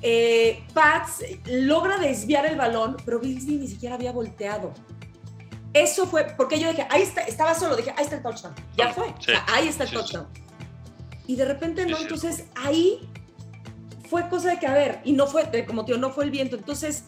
eh, 0.01 0.63
Pats 0.73 1.23
logra 1.45 1.97
desviar 1.97 2.45
el 2.45 2.57
balón, 2.57 2.97
pero 3.05 3.19
Beasley 3.19 3.57
ni 3.57 3.67
siquiera 3.67 3.95
había 3.95 4.11
volteado. 4.11 4.73
Eso 5.73 6.07
fue, 6.07 6.25
porque 6.37 6.59
yo 6.59 6.69
dije, 6.69 6.87
ahí 6.89 7.01
está, 7.01 7.21
estaba 7.21 7.53
solo, 7.53 7.75
dije, 7.75 7.93
ahí 7.97 8.03
está 8.05 8.15
el 8.15 8.23
touchdown. 8.23 8.55
Ya 8.77 8.93
fue, 8.93 9.13
ahí 9.47 9.67
está 9.67 9.83
el 9.83 9.91
touchdown. 9.91 10.27
Y 11.27 11.35
de 11.35 11.45
repente 11.45 11.85
no, 11.85 11.97
entonces 11.97 12.45
ahí 12.55 13.09
fue 14.09 14.29
cosa 14.29 14.51
de 14.51 14.59
que, 14.59 14.67
a 14.67 14.73
ver, 14.73 15.01
y 15.03 15.13
no 15.13 15.27
fue, 15.27 15.65
como 15.65 15.83
tío, 15.83 15.97
no 15.97 16.11
fue 16.11 16.25
el 16.25 16.31
viento. 16.31 16.55
Entonces, 16.55 17.05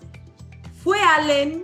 ¿fue 0.84 1.00
Allen 1.00 1.63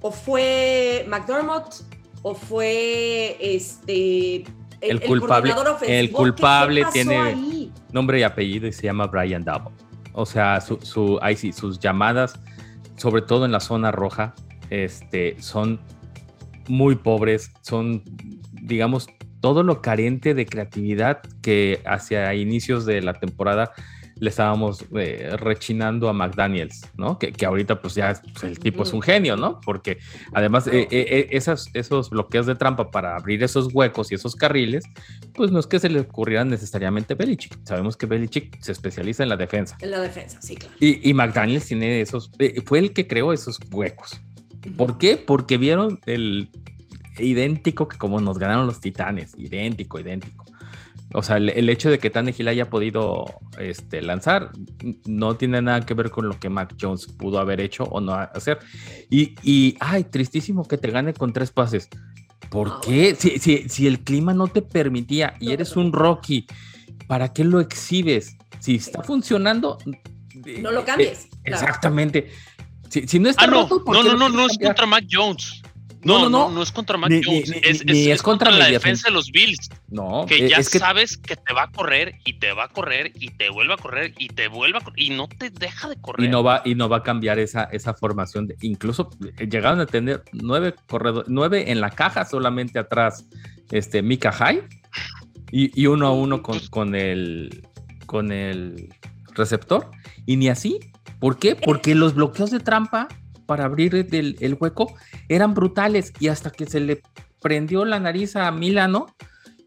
o 0.00 0.12
fue 0.12 1.04
McDermott 1.08 1.82
o 2.22 2.34
fue 2.34 3.36
este 3.40 4.44
el, 4.80 5.00
culpable, 5.00 5.52
el 5.86 6.12
culpable 6.12 6.84
tiene 6.92 7.70
nombre 7.92 8.20
y 8.20 8.22
apellido 8.22 8.66
y 8.66 8.72
se 8.72 8.82
llama 8.82 9.06
Brian 9.06 9.42
Double. 9.42 9.74
O 10.18 10.26
sea, 10.26 10.60
su, 10.60 10.80
su, 10.82 11.20
sí, 11.36 11.52
sus 11.52 11.78
llamadas, 11.78 12.40
sobre 12.96 13.22
todo 13.22 13.44
en 13.44 13.52
la 13.52 13.60
zona 13.60 13.92
roja, 13.92 14.34
este, 14.68 15.40
son 15.40 15.78
muy 16.66 16.96
pobres, 16.96 17.52
son, 17.62 18.02
digamos, 18.50 19.06
todo 19.40 19.62
lo 19.62 19.80
carente 19.80 20.34
de 20.34 20.44
creatividad 20.44 21.20
que 21.40 21.82
hacia 21.86 22.34
inicios 22.34 22.84
de 22.84 23.00
la 23.00 23.14
temporada 23.14 23.70
le 24.20 24.30
estábamos 24.30 24.84
eh, 24.96 25.36
rechinando 25.38 26.08
a 26.08 26.12
McDaniels, 26.12 26.86
¿no? 26.96 27.18
Que, 27.18 27.32
que 27.32 27.46
ahorita 27.46 27.80
pues 27.80 27.94
ya 27.94 28.20
pues, 28.32 28.44
el 28.44 28.58
tipo 28.58 28.82
es 28.82 28.92
un 28.92 29.02
genio, 29.02 29.36
¿no? 29.36 29.60
Porque 29.60 29.98
además 30.32 30.66
eh, 30.66 30.88
eh, 30.90 31.28
esas, 31.30 31.70
esos 31.74 32.10
bloqueos 32.10 32.46
de 32.46 32.54
trampa 32.54 32.90
para 32.90 33.16
abrir 33.16 33.42
esos 33.42 33.72
huecos 33.72 34.10
y 34.12 34.14
esos 34.14 34.34
carriles, 34.34 34.84
pues 35.34 35.50
no 35.50 35.58
es 35.58 35.66
que 35.66 35.78
se 35.78 35.88
le 35.88 36.00
ocurrieran 36.00 36.48
necesariamente 36.48 37.14
a 37.14 37.16
Belichick. 37.16 37.58
Sabemos 37.64 37.96
que 37.96 38.06
Belichick 38.06 38.60
se 38.60 38.72
especializa 38.72 39.22
en 39.22 39.28
la 39.28 39.36
defensa. 39.36 39.76
En 39.80 39.90
la 39.90 40.00
defensa, 40.00 40.40
sí, 40.42 40.56
claro. 40.56 40.74
Y, 40.80 41.08
y 41.08 41.14
McDaniels 41.14 41.66
tiene 41.66 42.00
esos, 42.00 42.30
fue 42.64 42.78
el 42.78 42.92
que 42.92 43.06
creó 43.06 43.32
esos 43.32 43.58
huecos. 43.70 44.20
¿Por 44.76 44.98
qué? 44.98 45.16
Porque 45.16 45.56
vieron 45.56 46.00
el 46.06 46.50
idéntico 47.18 47.88
que 47.88 47.98
como 47.98 48.20
nos 48.20 48.38
ganaron 48.38 48.66
los 48.66 48.80
titanes, 48.80 49.34
idéntico, 49.36 49.98
idéntico. 49.98 50.44
O 51.14 51.22
sea, 51.22 51.38
el, 51.38 51.68
hecho 51.70 51.90
de 51.90 51.98
que 51.98 52.10
Tannehill 52.10 52.48
haya 52.48 52.68
podido 52.68 53.24
este, 53.58 54.02
lanzar 54.02 54.50
no 55.06 55.36
tiene 55.36 55.62
nada 55.62 55.86
que 55.86 55.94
ver 55.94 56.10
con 56.10 56.28
lo 56.28 56.38
que 56.38 56.50
Mac 56.50 56.74
Jones 56.78 57.06
pudo 57.06 57.38
haber 57.38 57.60
hecho 57.60 57.84
o 57.84 58.00
no 58.00 58.12
hacer. 58.12 58.58
Y, 59.08 59.34
y 59.42 59.76
ay, 59.80 60.04
tristísimo 60.04 60.68
que 60.68 60.76
te 60.76 60.90
gane 60.90 61.14
con 61.14 61.32
tres 61.32 61.50
pases. 61.50 61.88
¿Por 62.50 62.80
qué? 62.80 63.14
Si, 63.14 63.38
si, 63.38 63.68
si 63.68 63.86
el 63.86 64.00
clima 64.00 64.34
no 64.34 64.48
te 64.48 64.60
permitía 64.60 65.34
y 65.40 65.52
eres 65.52 65.76
un 65.76 65.92
Rocky, 65.92 66.46
¿para 67.06 67.32
qué 67.32 67.44
lo 67.44 67.60
exhibes? 67.60 68.36
Si 68.60 68.76
está 68.76 69.02
funcionando, 69.02 69.78
no 70.60 70.72
lo 70.72 70.84
cambies. 70.84 71.24
Eh, 71.24 71.28
exactamente. 71.44 72.30
Si, 72.90 73.18
no 73.18 73.28
está 73.28 73.44
ah, 73.44 73.46
no. 73.48 73.68
no, 73.68 74.02
no, 74.02 74.14
no, 74.16 74.28
no 74.28 74.46
es 74.46 74.58
contra 74.58 74.86
Mac 74.86 75.04
Jones. 75.10 75.62
No, 76.02 76.18
no, 76.20 76.28
no, 76.28 76.50
no, 76.50 76.62
es 76.62 76.70
contra 76.70 76.96
Mac 76.96 77.10
Jones, 77.24 77.52
es, 77.62 78.22
contra, 78.22 78.50
la 78.50 78.68
defensa 78.68 79.08
de 79.08 79.14
los 79.14 79.30
Bills. 79.30 79.68
No, 79.88 80.26
que 80.26 80.46
eh, 80.46 80.48
ya 80.48 80.62
sabes 80.62 81.16
que 81.16 81.34
te 81.36 81.52
va 81.52 81.64
a 81.64 81.70
correr 81.70 82.14
y 82.24 82.34
te 82.34 82.52
va 82.52 82.64
a 82.64 82.68
correr 82.68 83.12
y 83.16 83.30
te 83.30 83.50
vuelve 83.50 83.74
a 83.74 83.76
correr 83.76 84.14
y 84.16 84.28
te 84.28 84.48
vuelve 84.48 84.78
a 84.78 84.80
correr 84.80 85.02
y 85.02 85.10
no 85.10 85.28
te 85.28 85.50
deja 85.50 85.88
de 85.88 86.00
correr. 86.00 86.26
Y 86.26 86.30
no 86.30 86.44
va, 86.44 86.62
y 86.64 86.74
no 86.74 86.88
va 86.88 86.98
a 86.98 87.02
cambiar 87.02 87.38
esa, 87.38 87.64
esa 87.64 87.94
formación. 87.94 88.46
De, 88.46 88.56
incluso 88.60 89.10
eh, 89.38 89.48
llegaron 89.48 89.80
a 89.80 89.86
tener 89.86 90.22
nueve 90.32 90.74
corredores, 90.86 91.28
nueve 91.28 91.70
en 91.72 91.80
la 91.80 91.90
caja 91.90 92.24
solamente 92.24 92.78
atrás, 92.78 93.26
este 93.70 94.02
Mika 94.02 94.30
High 94.30 94.62
y, 95.50 95.80
y, 95.80 95.86
uno 95.86 96.06
a 96.06 96.12
uno 96.12 96.42
con, 96.42 96.60
con 96.68 96.94
el 96.94 97.66
con 98.06 98.30
el 98.32 98.88
receptor. 99.34 99.90
Y 100.26 100.36
ni 100.36 100.48
así. 100.48 100.78
¿Por 101.18 101.38
qué? 101.38 101.56
Porque 101.56 101.94
los 101.94 102.14
bloqueos 102.14 102.50
de 102.50 102.60
trampa 102.60 103.08
para 103.48 103.64
abrir 103.64 103.94
el, 104.12 104.56
hueco 104.60 104.94
eran 105.30 105.54
brutales 105.54 106.12
y 106.20 106.28
hasta 106.28 106.50
que 106.50 106.66
se 106.66 106.80
le 106.80 107.00
prendió 107.40 107.86
la 107.86 107.98
nariz 107.98 108.36
a 108.36 108.50
Milano 108.50 109.06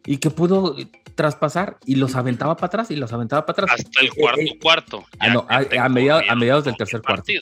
y 0.05 0.17
que 0.17 0.29
pudo 0.29 0.75
traspasar 1.15 1.77
y 1.83 1.95
los 1.95 2.15
aventaba 2.15 2.55
para 2.55 2.67
atrás 2.67 2.91
y 2.91 2.95
los 2.95 3.11
aventaba 3.11 3.43
para 3.43 3.63
atrás. 3.63 3.79
Hasta 3.79 4.01
el 4.01 4.07
eh, 4.07 4.11
cuarto 4.15 4.41
eh, 4.41 4.59
cuarto. 4.61 5.03
Ah, 5.19 5.63
a, 5.79 5.89
mediados, 5.89 6.63
del 6.63 6.77
tercer 6.77 7.01
cuarto. 7.01 7.33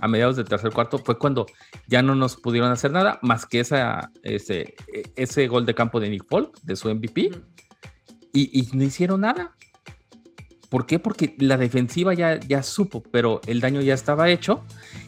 A 0.00 0.08
mediados 0.08 0.36
del 0.36 0.46
tercer 0.46 0.72
cuarto 0.72 0.96
fue 0.96 1.18
cuando 1.18 1.44
ya 1.86 2.00
no 2.00 2.14
nos 2.14 2.36
pudieron 2.36 2.72
hacer 2.72 2.90
nada 2.90 3.18
más 3.20 3.44
que 3.44 3.60
esa, 3.60 4.10
ese, 4.22 4.76
ese 5.16 5.46
gol 5.48 5.66
de 5.66 5.74
campo 5.74 6.00
de 6.00 6.08
Nick 6.08 6.24
Folk, 6.26 6.62
de 6.62 6.76
su 6.76 6.88
MVP, 6.88 7.30
y, 8.32 8.58
y, 8.58 8.68
no 8.72 8.84
hicieron 8.84 9.20
nada. 9.20 9.54
¿Por 10.74 10.86
qué? 10.86 10.98
Porque 10.98 11.36
la 11.38 11.56
defensiva 11.56 12.14
ya, 12.14 12.40
ya 12.40 12.64
supo, 12.64 13.00
pero 13.00 13.40
el 13.46 13.60
daño 13.60 13.80
ya 13.80 13.94
estaba 13.94 14.28
hecho 14.28 14.60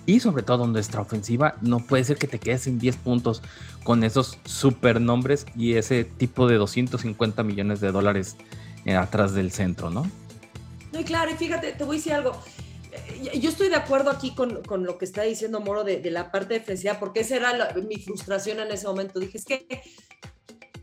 y 0.06 0.20
sobre 0.20 0.44
todo 0.44 0.68
nuestra 0.68 1.00
ofensiva 1.00 1.56
no 1.60 1.80
puede 1.80 2.04
ser 2.04 2.18
que 2.18 2.28
te 2.28 2.38
quedes 2.38 2.68
en 2.68 2.78
10 2.78 2.96
puntos 2.98 3.42
con 3.82 4.04
esos 4.04 4.38
super 4.44 5.00
nombres 5.00 5.44
y 5.56 5.72
ese 5.72 6.04
tipo 6.04 6.46
de 6.46 6.54
250 6.54 7.42
millones 7.42 7.80
de 7.80 7.90
dólares 7.90 8.36
eh, 8.84 8.94
atrás 8.94 9.34
del 9.34 9.50
centro, 9.50 9.90
¿no? 9.90 10.08
No, 10.92 11.02
claro, 11.02 11.32
y 11.32 11.34
fíjate, 11.34 11.72
te 11.72 11.82
voy 11.82 11.96
a 11.96 11.98
decir 11.98 12.12
algo. 12.12 12.40
Eh, 12.92 13.40
yo 13.40 13.50
estoy 13.50 13.68
de 13.68 13.74
acuerdo 13.74 14.10
aquí 14.10 14.36
con, 14.36 14.62
con 14.62 14.84
lo 14.84 14.98
que 14.98 15.04
está 15.04 15.22
diciendo 15.22 15.58
Moro 15.58 15.82
de, 15.82 16.00
de 16.00 16.12
la 16.12 16.30
parte 16.30 16.54
defensiva, 16.54 17.00
porque 17.00 17.22
esa 17.22 17.34
era 17.38 17.74
mi 17.88 17.96
frustración 17.96 18.60
en 18.60 18.70
ese 18.70 18.86
momento. 18.86 19.18
Dije, 19.18 19.38
es 19.38 19.44
que, 19.44 19.66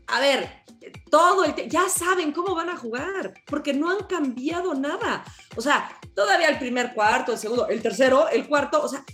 a 0.06 0.20
ver, 0.20 0.64
todo 1.10 1.44
el 1.44 1.68
ya 1.68 1.88
saben 1.88 2.32
cómo 2.32 2.54
van 2.54 2.70
a 2.70 2.76
jugar, 2.76 3.34
porque 3.46 3.72
no 3.72 3.90
han 3.90 4.04
cambiado 4.06 4.74
nada. 4.74 5.24
O 5.56 5.60
sea, 5.60 5.98
todavía 6.14 6.48
el 6.48 6.58
primer 6.58 6.94
cuarto, 6.94 7.32
el 7.32 7.38
segundo, 7.38 7.68
el 7.68 7.82
tercero, 7.82 8.28
el 8.28 8.46
cuarto, 8.46 8.82
o 8.82 8.88
sea, 8.88 9.04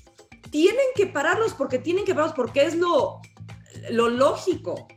tienen 0.51 0.87
que 0.95 1.07
pararlos 1.07 1.55
porque 1.55 1.79
tienen 1.79 2.05
que 2.05 2.15
pararlos 2.15 2.37
porque 2.37 2.65
es 2.65 2.75
lo, 2.75 3.21
lo 3.91 4.09
lógico. 4.09 4.89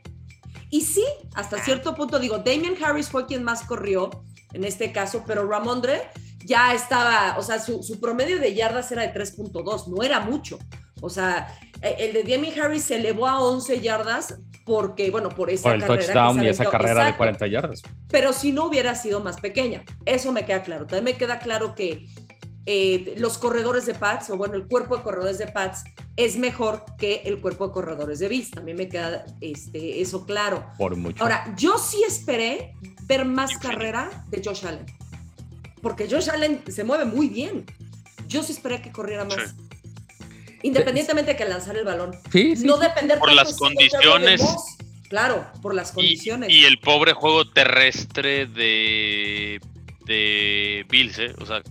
Y 0.69 0.81
sí, 0.81 1.05
hasta 1.35 1.63
cierto 1.63 1.93
punto 1.93 2.17
digo, 2.17 2.39
Damien 2.39 2.75
Harris 2.83 3.09
fue 3.09 3.27
quien 3.27 3.43
más 3.43 3.63
corrió 3.63 4.09
en 4.53 4.63
este 4.63 4.91
caso, 4.91 5.23
pero 5.27 5.47
Ramondre 5.47 6.09
ya 6.45 6.73
estaba, 6.73 7.37
o 7.37 7.43
sea, 7.43 7.59
su, 7.59 7.83
su 7.83 7.99
promedio 7.99 8.39
de 8.39 8.53
yardas 8.53 8.91
era 8.91 9.03
de 9.03 9.13
3.2, 9.13 9.87
no 9.87 10.03
era 10.03 10.19
mucho. 10.19 10.57
O 11.01 11.09
sea, 11.09 11.47
el 11.83 12.13
de 12.13 12.23
Damien 12.23 12.59
Harris 12.59 12.83
se 12.83 12.95
elevó 12.95 13.27
a 13.27 13.39
11 13.41 13.81
yardas 13.81 14.39
porque, 14.65 15.11
bueno, 15.11 15.29
por 15.29 15.49
esa 15.49 15.63
por 15.63 15.73
el 15.75 15.85
touchdown 15.85 16.43
y 16.43 16.47
esa 16.47 16.69
carrera 16.69 17.05
de 17.05 17.17
40 17.17 17.47
yardas. 17.47 17.81
Pero 18.09 18.31
si 18.31 18.51
no 18.51 18.65
hubiera 18.65 18.95
sido 18.95 19.19
más 19.19 19.39
pequeña, 19.39 19.83
eso 20.05 20.31
me 20.31 20.45
queda 20.45 20.63
claro. 20.63 20.85
También 20.85 21.03
me 21.03 21.17
queda 21.17 21.39
claro 21.39 21.75
que 21.75 22.07
eh, 22.65 23.15
los 23.17 23.37
corredores 23.37 23.85
de 23.85 23.93
Pats, 23.93 24.29
o 24.29 24.37
bueno, 24.37 24.55
el 24.55 24.67
cuerpo 24.67 24.95
de 24.95 25.03
corredores 25.03 25.37
de 25.37 25.47
Pats 25.47 25.83
es 26.15 26.37
mejor 26.37 26.85
que 26.97 27.21
el 27.25 27.41
cuerpo 27.41 27.67
de 27.67 27.73
corredores 27.73 28.19
de 28.19 28.29
Bills. 28.29 28.51
También 28.51 28.77
me 28.77 28.87
queda 28.87 29.25
este, 29.41 30.01
eso 30.01 30.25
claro. 30.25 30.65
Por 30.77 30.95
mucho. 30.95 31.21
Ahora, 31.21 31.53
yo 31.57 31.77
sí 31.77 32.01
esperé 32.07 32.73
ver 33.03 33.25
más 33.25 33.57
carrera 33.57 34.25
de 34.29 34.41
Josh 34.43 34.65
Allen. 34.65 34.85
Porque 35.81 36.07
Josh 36.09 36.29
Allen 36.29 36.61
se 36.69 36.85
mueve 36.85 37.03
muy 37.03 37.27
bien. 37.27 37.65
Yo 38.27 38.41
sí 38.41 38.53
esperé 38.53 38.81
que 38.81 38.91
corriera 38.91 39.25
más. 39.25 39.55
Independientemente 40.63 41.31
de 41.31 41.37
que 41.37 41.45
lanzar 41.45 41.77
el 41.77 41.85
balón. 41.85 42.15
Sí, 42.31 42.55
sí, 42.55 42.65
no 42.65 42.77
depender 42.77 43.19
por 43.19 43.31
las 43.33 43.55
condiciones. 43.57 44.41
Claro, 45.09 45.45
por 45.61 45.75
las 45.75 45.91
condiciones. 45.91 46.49
Y, 46.49 46.65
el 46.65 46.79
pobre 46.79 47.13
juego 47.13 47.47
terrestre 47.47 48.47
de, 48.47 49.61
de 50.05 50.85
Bills, 50.89 51.19
¿eh? 51.19 51.35
O 51.39 51.45
sea, 51.45 51.61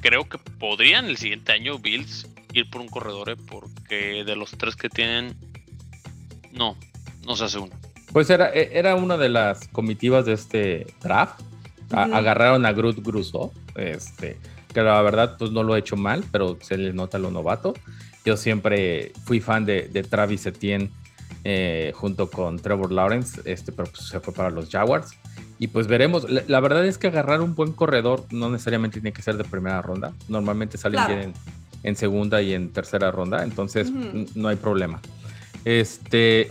creo 0.00 0.28
que 0.28 0.38
podrían 0.38 1.06
el 1.06 1.16
siguiente 1.16 1.52
año 1.52 1.78
Bills 1.78 2.26
ir 2.52 2.70
por 2.70 2.80
un 2.80 2.88
corredor, 2.88 3.30
¿eh? 3.30 3.36
porque 3.36 4.24
de 4.24 4.36
los 4.36 4.52
tres 4.52 4.76
que 4.76 4.88
tienen, 4.88 5.36
no, 6.52 6.76
no 7.24 7.36
se 7.36 7.44
hace 7.44 7.58
uno. 7.58 7.72
Pues 8.12 8.30
era, 8.30 8.50
e, 8.52 8.70
era 8.72 8.94
una 8.94 9.16
de 9.16 9.28
las 9.28 9.68
comitivas 9.68 10.26
de 10.26 10.32
este 10.32 10.86
draft. 11.02 11.40
Agarraron 11.90 12.66
a 12.66 12.72
Groot 12.72 12.98
Gruso, 13.00 13.52
este, 13.76 14.38
que 14.74 14.82
la 14.82 15.00
verdad 15.02 15.36
pues 15.38 15.52
no 15.52 15.62
lo 15.62 15.74
ha 15.74 15.78
hecho 15.78 15.96
mal, 15.96 16.24
pero 16.32 16.58
se 16.60 16.76
le 16.76 16.92
nota 16.92 17.18
lo 17.18 17.30
novato. 17.30 17.74
Yo 18.26 18.36
siempre 18.36 19.12
fui 19.24 19.40
fan 19.40 19.64
de, 19.64 19.88
de 19.88 20.02
Travis 20.02 20.44
Etienne 20.44 20.90
eh, 21.48 21.92
junto 21.94 22.28
con 22.28 22.58
Trevor 22.58 22.90
Lawrence, 22.90 23.40
este, 23.44 23.70
pero 23.70 23.88
pues, 23.88 24.08
se 24.08 24.18
fue 24.18 24.34
para 24.34 24.50
los 24.50 24.68
Jaguars. 24.68 25.12
Y 25.60 25.68
pues 25.68 25.86
veremos. 25.86 26.28
La, 26.28 26.58
verdad 26.58 26.84
es 26.84 26.98
que 26.98 27.06
agarrar 27.06 27.40
un 27.40 27.54
buen 27.54 27.70
corredor 27.70 28.24
no 28.32 28.50
necesariamente 28.50 29.00
tiene 29.00 29.12
que 29.12 29.22
ser 29.22 29.36
de 29.36 29.44
primera 29.44 29.80
ronda. 29.80 30.12
Normalmente 30.28 30.76
salen 30.76 31.06
bien 31.06 31.34
en, 31.84 31.94
segunda 31.94 32.42
y 32.42 32.52
en 32.52 32.72
tercera 32.72 33.12
ronda, 33.12 33.44
entonces 33.44 33.92
no 34.34 34.48
hay 34.48 34.56
problema. 34.56 35.00
Este, 35.64 36.50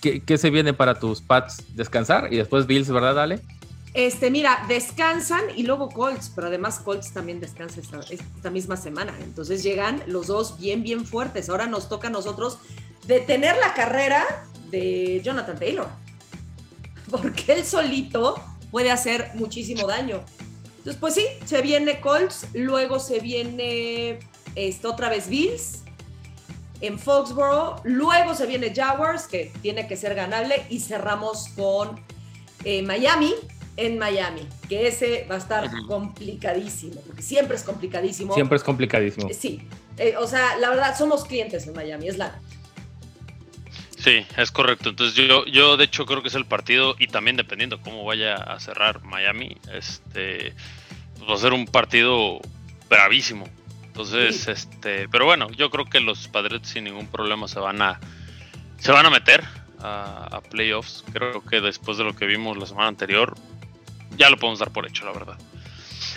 ¿qué, 0.00 0.38
se 0.38 0.50
viene 0.50 0.72
para 0.72 0.98
tus 0.98 1.20
Pats? 1.20 1.64
Descansar 1.76 2.32
y 2.32 2.36
después 2.38 2.66
Bills, 2.66 2.90
¿verdad, 2.90 3.14
Dale? 3.14 3.40
Este, 3.94 4.28
mira, 4.28 4.64
descansan 4.66 5.44
y 5.54 5.62
luego 5.62 5.88
Colts, 5.88 6.32
pero 6.34 6.48
además 6.48 6.80
Colts 6.80 7.12
también 7.12 7.38
descansa 7.38 7.80
esta, 7.80 8.50
misma 8.50 8.76
semana. 8.76 9.16
Entonces 9.22 9.62
llegan 9.62 10.02
los 10.06 10.26
dos 10.26 10.58
bien, 10.58 10.82
bien 10.82 11.06
fuertes. 11.06 11.48
Ahora 11.48 11.66
nos 11.66 11.88
toca 11.88 12.08
a 12.08 12.10
nosotros 12.10 12.58
detener 13.06 13.56
la 13.56 13.72
carrera 13.72 14.24
de 14.68 15.20
Jonathan 15.22 15.56
Taylor. 15.56 15.86
Porque 17.10 17.52
él 17.52 17.64
solito 17.64 18.34
puede 18.72 18.90
hacer 18.90 19.30
muchísimo 19.34 19.86
daño. 19.86 20.24
Entonces, 20.78 20.96
pues 21.00 21.14
sí, 21.14 21.26
se 21.44 21.62
viene 21.62 22.00
Colts, 22.00 22.48
luego 22.52 22.98
se 22.98 23.20
viene 23.20 24.18
este, 24.56 24.86
otra 24.88 25.08
vez 25.08 25.28
Bills 25.28 25.84
en 26.80 26.98
Foxborough, 26.98 27.80
luego 27.84 28.34
se 28.34 28.46
viene 28.46 28.74
Jaguars, 28.74 29.28
que 29.28 29.52
tiene 29.62 29.86
que 29.86 29.96
ser 29.96 30.14
ganable, 30.14 30.66
y 30.68 30.80
cerramos 30.80 31.48
con 31.56 32.00
eh, 32.64 32.82
Miami 32.82 33.32
en 33.76 33.98
Miami, 33.98 34.46
que 34.68 34.86
ese 34.86 35.26
va 35.30 35.36
a 35.36 35.38
estar 35.38 35.68
complicadísimo, 35.86 37.00
porque 37.06 37.22
siempre 37.22 37.56
es 37.56 37.62
complicadísimo. 37.62 38.34
Siempre 38.34 38.56
es 38.56 38.62
complicadísimo. 38.62 39.28
Sí, 39.32 39.62
eh, 39.98 40.14
o 40.18 40.26
sea, 40.26 40.56
la 40.58 40.70
verdad, 40.70 40.96
somos 40.96 41.24
clientes 41.24 41.66
en 41.66 41.74
Miami, 41.74 42.08
es 42.08 42.18
la 42.18 42.38
Sí, 44.04 44.26
es 44.36 44.50
correcto. 44.52 44.90
Entonces 44.90 45.16
yo, 45.16 45.46
yo 45.46 45.78
de 45.78 45.84
hecho 45.84 46.04
creo 46.04 46.20
que 46.20 46.28
es 46.28 46.34
el 46.34 46.44
partido 46.44 46.94
y 46.98 47.06
también 47.06 47.38
dependiendo 47.38 47.80
cómo 47.80 48.04
vaya 48.04 48.34
a 48.34 48.60
cerrar 48.60 49.02
Miami, 49.02 49.56
este 49.72 50.52
pues 51.16 51.30
va 51.30 51.34
a 51.34 51.38
ser 51.38 51.54
un 51.54 51.64
partido 51.64 52.38
bravísimo. 52.90 53.46
Entonces, 53.86 54.46
este, 54.46 55.08
pero 55.08 55.24
bueno, 55.24 55.50
yo 55.52 55.70
creo 55.70 55.86
que 55.86 56.00
los 56.00 56.28
Padres 56.28 56.62
sin 56.64 56.84
ningún 56.84 57.06
problema 57.06 57.48
se 57.48 57.60
van 57.60 57.80
a 57.80 57.98
se 58.76 58.92
van 58.92 59.06
a 59.06 59.10
meter 59.10 59.42
a, 59.80 60.42
playoffs. 60.50 61.02
Creo 61.12 61.42
que 61.42 61.62
después 61.62 61.96
de 61.96 62.04
lo 62.04 62.14
que 62.14 62.26
vimos 62.26 62.58
la 62.58 62.66
semana 62.66 62.88
anterior, 62.88 63.34
ya 64.16 64.30
lo 64.30 64.36
podemos 64.36 64.58
dar 64.58 64.70
por 64.70 64.86
hecho, 64.86 65.04
la 65.04 65.12
verdad. 65.12 65.38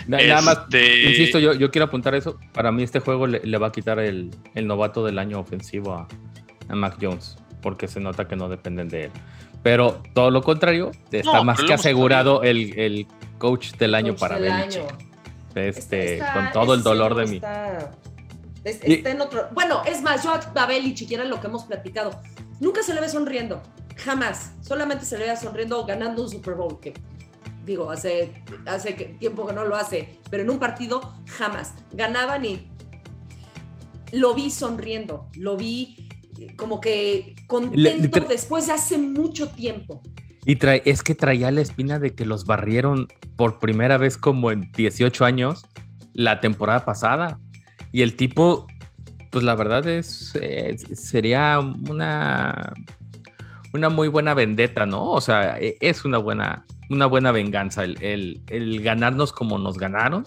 Nada 0.06 0.40
más, 0.40 0.58
este, 0.58 1.10
insisto, 1.10 1.38
yo, 1.38 1.52
yo 1.52 1.70
quiero 1.70 1.86
apuntar 1.86 2.14
eso. 2.14 2.38
Para 2.52 2.72
mí 2.72 2.82
este 2.82 3.00
juego 3.00 3.26
le, 3.26 3.58
va 3.58 3.66
a 3.66 3.72
quitar 3.72 3.98
el, 3.98 4.30
novato 4.54 5.04
del 5.04 5.18
año 5.18 5.38
ofensivo 5.38 5.92
a, 5.92 6.08
a 6.68 6.74
Mac 6.74 6.96
Jones 7.00 7.36
porque 7.60 7.88
se 7.88 8.00
nota 8.00 8.26
que 8.26 8.36
no 8.36 8.48
dependen 8.48 8.88
de 8.88 9.04
él. 9.04 9.10
Pero 9.62 10.02
todo 10.14 10.30
lo 10.30 10.42
contrario, 10.42 10.92
está 11.10 11.42
más 11.42 11.60
que 11.62 11.74
asegurado 11.74 12.42
el, 12.42 13.06
coach 13.38 13.72
del 13.72 13.94
año 13.94 14.16
para 14.16 14.38
Belichick. 14.38 14.82
Este, 15.54 16.20
con 16.32 16.52
todo 16.52 16.74
el 16.74 16.82
dolor 16.82 17.14
de 17.14 17.26
mí. 17.26 17.40
bueno, 19.52 19.82
es 19.84 20.02
más, 20.02 20.24
yo 20.24 20.32
a 20.32 20.66
Belichick 20.66 21.10
era 21.12 21.24
lo 21.24 21.40
que 21.40 21.48
hemos 21.48 21.64
platicado. 21.64 22.20
Nunca 22.60 22.82
se 22.82 22.94
le 22.94 23.00
ve 23.00 23.08
sonriendo, 23.08 23.62
jamás. 23.96 24.52
Solamente 24.62 25.04
se 25.04 25.18
le 25.18 25.26
ve 25.26 25.36
sonriendo 25.36 25.84
ganando 25.84 26.22
un 26.22 26.30
Super 26.30 26.54
Bowl, 26.54 26.80
que 26.80 26.94
digo, 27.68 27.90
hace, 27.90 28.32
hace 28.66 28.92
tiempo 28.92 29.46
que 29.46 29.52
no 29.52 29.64
lo 29.64 29.76
hace, 29.76 30.18
pero 30.30 30.42
en 30.42 30.50
un 30.50 30.58
partido 30.58 31.14
jamás. 31.26 31.74
Ganaban 31.92 32.44
y 32.44 32.68
lo 34.12 34.34
vi 34.34 34.50
sonriendo, 34.50 35.28
lo 35.34 35.56
vi 35.56 36.08
como 36.56 36.80
que 36.80 37.36
contento 37.46 38.20
después 38.20 38.66
de 38.66 38.72
hace 38.72 38.98
mucho 38.98 39.50
tiempo. 39.50 40.02
Y 40.46 40.56
trae, 40.56 40.82
es 40.86 41.02
que 41.02 41.14
traía 41.14 41.50
la 41.50 41.60
espina 41.60 41.98
de 41.98 42.14
que 42.14 42.24
los 42.24 42.46
barrieron 42.46 43.08
por 43.36 43.58
primera 43.58 43.98
vez 43.98 44.16
como 44.16 44.50
en 44.50 44.72
18 44.72 45.24
años 45.24 45.66
la 46.14 46.40
temporada 46.40 46.86
pasada. 46.86 47.38
Y 47.92 48.00
el 48.00 48.16
tipo, 48.16 48.66
pues 49.30 49.44
la 49.44 49.54
verdad 49.54 49.86
es, 49.86 50.32
eh, 50.40 50.76
sería 50.94 51.58
una, 51.60 52.72
una 53.72 53.88
muy 53.88 54.08
buena 54.08 54.34
vendetta, 54.34 54.86
¿no? 54.86 55.10
O 55.10 55.20
sea, 55.20 55.58
e, 55.58 55.76
es 55.80 56.04
una 56.04 56.18
buena, 56.18 56.64
una 56.90 57.06
buena 57.06 57.32
venganza 57.32 57.84
el, 57.84 58.40
el, 58.46 58.82
ganarnos 58.82 59.32
como 59.32 59.58
nos 59.58 59.78
ganaron. 59.78 60.24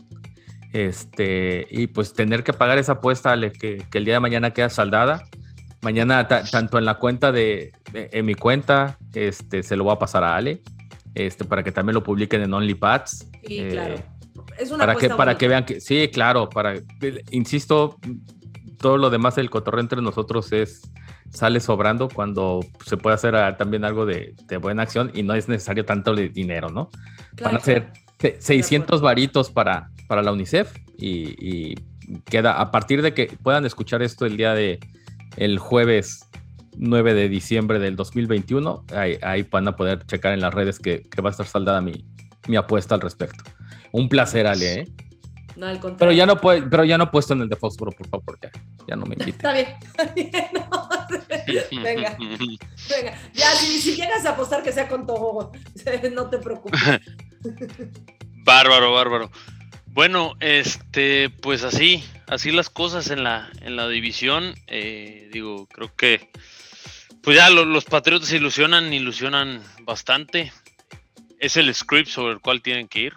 Este, 0.74 1.68
y 1.70 1.88
pues 1.88 2.14
tener 2.14 2.46
que 2.46 2.54
pagar 2.54 2.78
esa 2.78 2.94
apuesta 2.94 3.36
que, 3.52 3.84
que 3.92 3.98
el 3.98 4.06
día 4.06 4.14
de 4.14 4.20
mañana 4.22 4.52
queda 4.52 4.70
saldada 4.70 5.26
Mañana, 5.82 6.28
tanto 6.28 6.78
en 6.78 6.86
la 6.86 7.00
cuenta 7.00 7.32
de, 7.32 7.72
en 7.94 8.26
mi 8.26 8.36
cuenta, 8.36 9.00
este, 9.16 9.64
se 9.64 9.76
lo 9.76 9.84
voy 9.84 9.94
a 9.94 9.98
pasar 9.98 10.24
a 10.24 10.36
Ale, 10.36 10.62
este, 11.16 11.44
para 11.44 11.64
que 11.64 11.72
también 11.72 11.96
lo 11.96 12.04
publiquen 12.04 12.44
en 12.44 12.54
OnlyPads. 12.54 13.28
Sí, 13.44 13.60
eh, 13.60 13.70
claro. 13.72 13.96
Es 14.60 14.70
una 14.70 14.86
para 14.86 14.96
que, 14.96 15.10
para 15.10 15.38
que 15.40 15.48
vean 15.48 15.66
que, 15.66 15.82
sí, 15.82 16.08
claro, 16.10 16.50
para, 16.50 16.76
insisto, 17.32 17.98
todo 18.78 18.98
lo 18.98 19.10
demás 19.10 19.36
del 19.36 19.50
cotorreo 19.50 19.82
entre 19.82 20.04
nosotros 20.04 20.52
es, 20.52 20.84
sale 21.32 21.60
sobrando 21.60 22.10
cuando 22.10 22.60
se 22.86 22.98
puede 22.98 23.16
hacer 23.16 23.36
ah, 23.36 23.58
también 23.58 23.86
algo 23.86 24.06
de, 24.06 24.36
buena 24.62 24.84
acción 24.84 25.12
y 25.14 25.24
no 25.24 25.34
es 25.34 25.48
necesario 25.48 25.86
tanto 25.86 26.16
dinero, 26.16 26.70
¿no? 26.70 26.90
Van 27.42 27.56
a 27.56 27.60
ser 27.60 27.92
600 28.40 29.02
varitos 29.02 29.50
para, 29.50 29.90
para 30.08 30.22
la 30.22 30.32
UNICEF 30.32 30.76
y, 30.98 31.36
y, 31.40 31.76
queda, 32.26 32.60
a 32.60 32.72
partir 32.72 33.02
de 33.02 33.14
que 33.14 33.38
puedan 33.42 33.66
escuchar 33.66 34.02
esto 34.02 34.26
el 34.26 34.38
día 34.38 34.54
de, 34.54 34.80
el 35.38 35.58
jueves 35.58 36.28
9 36.78 37.14
de 37.14 37.30
diciembre 37.30 37.80
del 37.80 37.96
2021. 37.96 38.86
Ahí, 38.94 39.48
van 39.50 39.68
a 39.68 39.76
poder 39.76 40.06
checar 40.06 40.34
en 40.34 40.42
las 40.42 40.54
redes 40.54 40.80
que, 40.80 41.04
va 41.24 41.30
a 41.30 41.32
estar 41.32 41.46
saldada 41.46 41.82
mi, 41.82 42.06
mi, 42.48 42.56
apuesta 42.56 42.96
al 42.96 43.02
respecto. 43.02 43.44
Un 43.92 44.10
placer, 44.10 44.48
Ale. 44.48 44.74
¿eh? 44.74 44.88
No, 45.56 45.68
al 45.68 45.80
contrario. 45.80 45.98
Pero 45.98 46.12
ya 46.12 46.26
no, 46.26 46.40
pero 46.70 46.84
ya 46.86 46.98
no 46.98 47.06
he 47.06 47.08
puesto 47.08 47.34
en 47.34 47.42
el 47.42 47.50
de 47.50 47.56
Fósforo, 47.56 47.92
por 47.92 48.08
favor, 48.08 48.40
ya, 48.42 48.52
ya 48.88 48.96
no 48.96 49.06
me 49.06 49.16
invite. 49.20 49.32
Está 49.32 49.54
bien. 49.54 49.68
venga, 51.84 52.18
venga. 52.18 53.18
Ya, 53.34 53.52
si, 53.56 53.82
si 53.82 53.96
llegas 53.96 54.26
a 54.26 54.32
apostar 54.32 54.64
que 54.64 54.72
sea 54.72 54.88
con 54.88 55.06
todo, 55.06 55.52
no 56.14 56.30
te 56.30 56.38
preocupes. 56.38 56.80
bárbaro, 58.44 58.94
bárbaro. 58.94 59.32
Bueno, 59.88 60.36
este, 60.40 61.30
pues 61.30 61.64
así, 61.64 62.04
así 62.28 62.52
las 62.52 62.70
cosas 62.70 63.10
en 63.10 63.24
la, 63.24 63.50
en 63.62 63.76
la 63.76 63.90
división. 63.90 64.56
Eh, 64.68 65.30
digo, 65.34 65.68
creo 65.68 65.94
que 65.96 66.32
pues 67.22 67.38
ya 67.38 67.50
los 67.50 67.86
Patriotas 67.86 68.30
se 68.30 68.38
ilusionan, 68.38 68.94
ilusionan 68.94 69.62
bastante. 69.84 70.52
Es 71.40 71.58
el 71.58 71.74
script 71.74 72.10
sobre 72.10 72.34
el 72.34 72.40
cual 72.40 72.62
tienen 72.62 72.88
que 72.88 73.00
ir. 73.02 73.14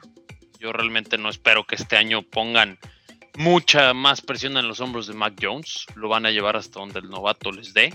Yo 0.64 0.72
realmente 0.72 1.18
no 1.18 1.28
espero 1.28 1.66
que 1.66 1.74
este 1.74 1.98
año 1.98 2.22
pongan 2.22 2.78
mucha 3.36 3.92
más 3.92 4.22
presión 4.22 4.56
en 4.56 4.66
los 4.66 4.80
hombros 4.80 5.06
de 5.06 5.12
Mac 5.12 5.34
Jones. 5.38 5.84
Lo 5.94 6.08
van 6.08 6.24
a 6.24 6.30
llevar 6.30 6.56
hasta 6.56 6.80
donde 6.80 7.00
el 7.00 7.10
novato 7.10 7.52
les 7.52 7.74
dé. 7.74 7.92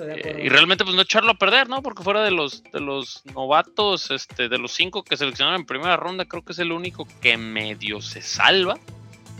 Eh, 0.00 0.40
y 0.42 0.48
realmente 0.48 0.82
pues 0.82 0.96
no 0.96 1.02
echarlo 1.02 1.30
a 1.30 1.34
perder, 1.34 1.68
¿no? 1.68 1.82
Porque 1.82 2.02
fuera 2.02 2.24
de 2.24 2.32
los 2.32 2.64
de 2.64 2.80
los 2.80 3.24
novatos, 3.26 4.10
este, 4.10 4.48
de 4.48 4.58
los 4.58 4.72
cinco 4.72 5.04
que 5.04 5.16
seleccionaron 5.16 5.60
en 5.60 5.66
primera 5.66 5.96
ronda, 5.96 6.24
creo 6.24 6.44
que 6.44 6.50
es 6.50 6.58
el 6.58 6.72
único 6.72 7.06
que 7.20 7.36
medio 7.36 8.00
se 8.00 8.22
salva. 8.22 8.76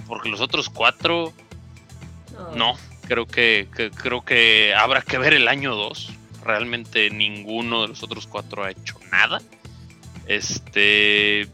Porque 0.07 0.29
los 0.29 0.41
otros 0.41 0.69
cuatro 0.69 1.33
no, 2.55 2.77
creo 3.09 3.27
que, 3.27 3.67
creo 4.01 4.25
que 4.25 4.77
habrá 4.77 5.03
que 5.03 5.19
ver 5.19 5.35
el 5.35 5.49
año 5.49 5.75
2. 5.75 6.09
Realmente 6.45 7.11
ninguno 7.11 7.83
de 7.83 7.89
los 7.89 8.05
otros 8.05 8.29
cuatro 8.29 8.63
ha 8.63 8.71
hecho 8.71 8.97
nada. 9.11 9.43
Este 10.29 11.49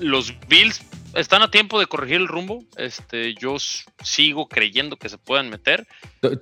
los 0.00 0.34
Bills 0.48 0.80
están 1.14 1.42
a 1.42 1.50
tiempo 1.50 1.80
de 1.80 1.86
corregir 1.86 2.16
el 2.16 2.28
rumbo. 2.28 2.64
Este, 2.76 3.34
yo 3.34 3.56
sigo 4.02 4.48
creyendo 4.48 4.96
que 4.96 5.08
se 5.08 5.18
puedan 5.18 5.50
meter. 5.50 5.86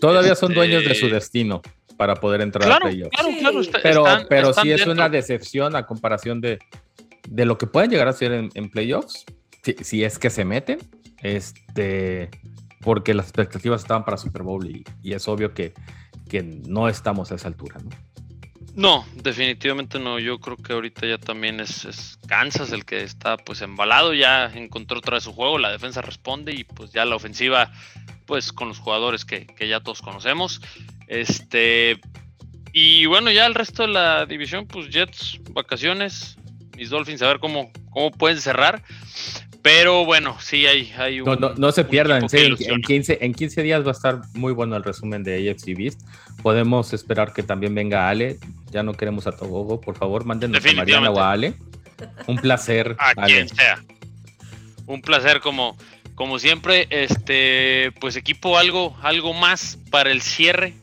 Todavía 0.00 0.34
son 0.34 0.54
dueños 0.54 0.84
de 0.84 0.94
su 0.94 1.06
este, 1.06 1.14
destino 1.14 1.62
para 1.96 2.16
poder 2.16 2.40
entrar 2.40 2.70
a 2.70 2.78
playoffs. 2.78 3.10
Claro, 3.16 3.36
claro, 3.38 3.60
pero 3.82 4.04
pero 4.28 4.52
sí 4.52 4.72
es 4.72 4.86
una 4.86 5.08
decepción 5.08 5.76
a 5.76 5.86
comparación 5.86 6.40
de, 6.40 6.58
de 7.28 7.44
lo 7.44 7.58
que 7.58 7.66
pueden 7.66 7.90
llegar 7.90 8.08
a 8.08 8.12
ser 8.12 8.32
en, 8.32 8.70
playoffs. 8.70 9.24
Si, 9.82 10.04
es 10.04 10.18
que 10.18 10.28
se 10.28 10.44
meten, 10.44 10.78
este, 11.22 12.30
porque 12.80 13.14
las 13.14 13.26
expectativas 13.26 13.82
estaban 13.82 14.04
para 14.04 14.18
Super 14.18 14.42
Bowl 14.42 14.66
y, 14.66 14.84
es 15.04 15.26
obvio 15.26 15.54
que, 15.54 15.72
que 16.28 16.42
no 16.42 16.88
estamos 16.88 17.32
a 17.32 17.36
esa 17.36 17.48
altura, 17.48 17.78
¿no? 17.82 17.90
No, 18.74 19.06
definitivamente 19.14 19.98
no. 19.98 20.18
Yo 20.18 20.40
creo 20.40 20.56
que 20.56 20.72
ahorita 20.72 21.06
ya 21.06 21.18
también 21.18 21.60
es, 21.60 22.18
Kansas 22.26 22.72
el 22.72 22.84
que 22.84 23.02
está 23.02 23.36
pues 23.36 23.62
embalado, 23.62 24.14
ya 24.14 24.46
encontró 24.46 24.98
otra 24.98 25.14
vez 25.14 25.24
su 25.24 25.32
juego, 25.32 25.58
la 25.58 25.70
defensa 25.70 26.02
responde 26.02 26.52
y 26.52 26.64
pues 26.64 26.90
ya 26.92 27.04
la 27.04 27.16
ofensiva 27.16 27.70
pues 28.26 28.52
con 28.52 28.68
los 28.68 28.78
jugadores 28.78 29.24
que, 29.24 29.46
que 29.46 29.68
ya 29.68 29.80
todos 29.80 30.02
conocemos. 30.02 30.60
Este 31.06 32.00
y 32.76 33.06
bueno, 33.06 33.30
ya 33.30 33.46
el 33.46 33.54
resto 33.54 33.82
de 33.82 33.88
la 33.88 34.26
división, 34.26 34.66
pues 34.66 34.88
Jets, 34.88 35.38
vacaciones, 35.52 36.36
mis 36.76 36.90
Dolphins, 36.90 37.22
a 37.22 37.28
ver 37.28 37.38
cómo, 37.38 37.70
cómo 37.90 38.10
pueden 38.10 38.40
cerrar. 38.40 38.82
Pero 39.64 40.04
bueno, 40.04 40.36
sí 40.40 40.66
hay, 40.66 40.92
hay 40.98 41.22
un. 41.22 41.54
No, 41.56 41.72
se 41.72 41.86
pierdan, 41.86 42.26
en, 42.30 42.82
15, 42.82 43.18
en 43.22 43.32
15 43.32 43.62
días 43.62 43.82
va 43.82 43.88
a 43.88 43.92
estar 43.92 44.20
muy 44.34 44.52
bueno 44.52 44.76
el 44.76 44.84
resumen 44.84 45.24
de 45.24 45.50
AFC 45.50 45.74
Beast. 45.74 46.02
Podemos 46.42 46.92
esperar 46.92 47.32
que 47.32 47.42
también 47.42 47.74
venga 47.74 48.10
Ale. 48.10 48.38
Ya 48.70 48.82
no 48.82 48.92
queremos 48.92 49.26
a 49.26 49.32
Togogo, 49.32 49.80
por 49.80 49.96
favor, 49.96 50.26
mándenos 50.26 50.62
a 50.62 50.72
Mariana 50.74 51.10
o 51.10 51.18
a 51.18 51.32
Ale. 51.32 51.54
Un 52.26 52.36
placer. 52.36 52.94
a 52.98 53.14
quien 53.14 53.48
sea. 53.48 53.82
Un 54.84 55.00
placer, 55.00 55.40
como, 55.40 55.78
como 56.14 56.38
siempre. 56.38 56.86
Este, 56.90 57.90
pues 58.02 58.16
equipo, 58.16 58.58
algo, 58.58 58.94
algo 59.00 59.32
más 59.32 59.78
para 59.90 60.10
el 60.10 60.20
cierre 60.20 60.74